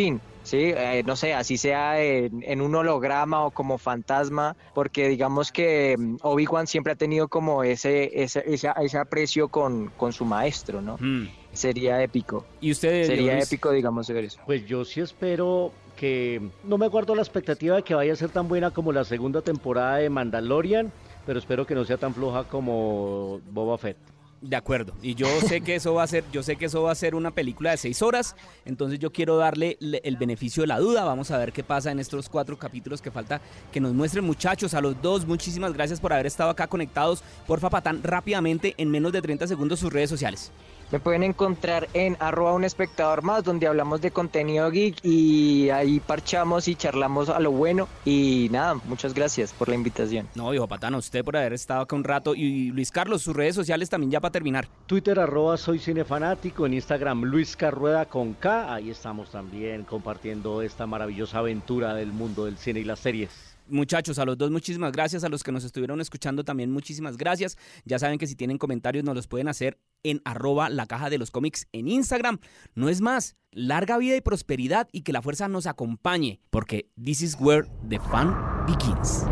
Sí, 0.44 0.58
eh, 0.76 1.04
no 1.06 1.16
sé, 1.16 1.34
así 1.34 1.58
sea 1.58 2.02
en, 2.02 2.44
en, 2.44 2.62
un 2.62 2.76
holograma 2.76 3.46
o 3.46 3.52
como 3.52 3.78
fantasma, 3.78 4.56
porque 4.74 5.08
digamos 5.08 5.52
que 5.52 5.96
mm, 5.98 6.18
Obi-Wan 6.22 6.68
siempre 6.68 6.94
ha 6.94 6.96
tenido 6.96 7.30
como 7.30 7.64
ese, 7.64 8.22
ese, 8.22 8.44
ese, 8.46 8.70
ese 8.82 8.98
aprecio 8.98 9.48
con, 9.48 9.88
con, 9.98 10.12
su 10.12 10.26
maestro, 10.26 10.82
¿no? 10.82 10.98
Mm. 11.00 11.30
Sería 11.54 12.02
épico. 12.04 12.46
¿Y 12.60 12.72
ustedes? 12.72 13.08
Sería 13.08 13.40
épico, 13.40 13.72
digamos, 13.72 14.08
ver 14.10 14.26
eso. 14.26 14.40
Pues 14.46 14.66
yo 14.66 14.84
sí 14.84 15.00
espero 15.00 15.72
que, 15.96 16.42
no 16.64 16.78
me 16.78 16.86
acuerdo 16.86 17.16
la 17.16 17.22
expectativa 17.22 17.78
de 17.78 17.84
que 17.84 17.96
vaya 17.96 18.12
a 18.12 18.16
ser 18.16 18.30
tan 18.30 18.48
buena 18.48 18.72
como 18.72 18.92
la 18.92 19.06
segunda 19.06 19.42
temporada 19.42 19.98
de 19.98 20.10
Mandalorian, 20.10 20.92
pero 21.26 21.40
espero 21.40 21.66
que 21.66 21.76
no 21.76 21.86
sea 21.86 21.98
tan 21.98 22.14
floja 22.14 22.44
como 22.44 23.40
Boba 23.52 23.78
Fett. 23.78 23.98
De 24.44 24.58
acuerdo. 24.58 24.94
Y 25.02 25.16
yo 25.16 25.28
sé 25.40 25.62
que 25.62 25.76
eso 25.76 25.94
va 25.94 26.04
a 26.04 26.08
ser, 26.08 26.26
yo 26.34 26.44
sé 26.44 26.58
que 26.58 26.66
eso 26.66 26.84
va 26.84 26.92
a 26.92 26.96
ser 26.96 27.16
una 27.16 27.32
película 27.32 27.72
de 27.72 27.78
seis 27.78 28.02
horas. 28.02 28.36
Entonces 28.66 29.00
yo 29.00 29.14
quiero 29.14 29.38
darle 29.38 29.78
el 29.80 30.18
beneficio 30.18 30.64
de 30.64 30.68
la 30.68 30.80
duda. 30.80 31.06
Vamos 31.06 31.32
a 31.32 31.38
ver 31.38 31.54
qué 31.54 31.64
pasa 31.64 31.92
en 31.92 32.00
estos 32.00 32.28
cuatro 32.28 32.60
capítulos 32.60 33.02
que 33.02 33.10
falta 33.10 33.40
que 33.72 33.80
nos 33.80 33.94
muestren, 33.94 34.26
muchachos. 34.26 34.74
A 34.74 34.82
los 34.82 35.02
dos, 35.02 35.26
muchísimas 35.26 35.72
gracias 35.72 36.02
por 36.02 36.12
haber 36.12 36.26
estado 36.26 36.50
acá 36.50 36.68
conectados. 36.68 37.24
Porfa, 37.48 37.70
Patán, 37.70 38.04
rápidamente, 38.04 38.76
en 38.78 38.92
menos 38.92 39.14
de 39.14 39.22
30 39.22 39.48
segundos, 39.48 39.80
sus 39.80 39.94
redes 39.94 40.10
sociales. 40.10 40.52
Me 40.92 41.00
pueden 41.00 41.24
encontrar 41.24 41.88
en 41.94 42.18
arroba 42.20 42.54
un 42.54 42.64
espectador 42.64 43.24
más, 43.24 43.44
donde 43.44 43.68
hablamos 43.68 44.02
de 44.02 44.12
contenido 44.12 44.70
geek 44.70 45.04
y 45.04 45.70
ahí 45.70 46.00
parchamos 46.00 46.68
y 46.68 46.76
charlamos 46.76 47.30
a 47.30 47.40
lo 47.40 47.52
bueno. 47.52 47.88
Y 48.06 48.48
nada, 48.52 48.76
muchas 48.86 49.14
gracias 49.14 49.54
por 49.54 49.70
la 49.70 49.76
invitación. 49.76 50.28
No, 50.36 50.52
viejo 50.52 50.68
Patán, 50.68 50.94
a 50.94 50.98
usted 50.98 51.24
por 51.24 51.36
haber 51.36 51.54
estado 51.54 51.82
acá 51.82 51.96
un 51.96 52.04
rato. 52.04 52.36
Y 52.36 52.72
Luis 52.72 52.92
Carlos, 52.92 53.24
sus 53.24 53.36
redes 53.36 53.56
sociales 53.56 53.90
también 53.90 54.12
ya 54.12 54.20
para 54.20 54.32
terminar. 54.32 54.68
Twitter 54.86 55.20
arroba 55.20 55.58
soy 55.58 55.80
cinefanático, 55.80 56.66
en 56.66 56.76
Instagram 56.76 57.24
Luis 57.24 57.56
Carrueda 57.56 58.06
con 58.06 58.34
K. 58.34 58.74
Ahí 58.74 58.90
estamos 58.92 59.32
también 59.32 59.84
compartiendo 59.84 60.62
esta 60.62 60.86
maravillosa 60.86 61.40
aventura 61.40 61.94
del 61.96 62.12
mundo 62.12 62.46
del 62.46 62.58
cine 62.58 62.82
y 62.82 62.84
las 62.84 63.00
series. 63.00 63.53
Muchachos, 63.68 64.20
a 64.20 64.26
los 64.26 64.38
dos 64.38 64.52
muchísimas 64.52 64.92
gracias, 64.92 65.24
a 65.24 65.30
los 65.30 65.44
que 65.44 65.52
nos 65.52 65.64
estuvieron 65.64 66.02
escuchando 66.02 66.44
también 66.44 66.72
muchísimas 66.72 67.18
gracias. 67.18 67.58
Ya 67.86 68.00
saben 68.00 68.20
que 68.20 68.28
si 68.28 68.36
tienen 68.36 68.58
comentarios 68.58 69.04
nos 69.04 69.16
los 69.16 69.28
pueden 69.28 69.48
hacer 69.48 69.80
en 70.04 70.22
arroba 70.26 70.70
la 70.70 70.86
caja 70.86 71.10
de 71.10 71.18
los 71.18 71.32
cómics 71.32 71.68
en 71.72 71.88
Instagram. 71.88 72.40
No 72.76 72.90
es 72.90 73.02
más, 73.02 73.36
larga 73.52 73.98
vida 73.98 74.16
y 74.16 74.22
prosperidad 74.22 74.90
y 74.92 75.02
que 75.02 75.14
la 75.14 75.22
fuerza 75.22 75.48
nos 75.48 75.68
acompañe, 75.68 76.40
porque 76.50 76.90
this 77.02 77.22
is 77.22 77.38
where 77.40 77.68
the 77.90 78.00
fun 78.00 78.36
begins. 78.68 79.26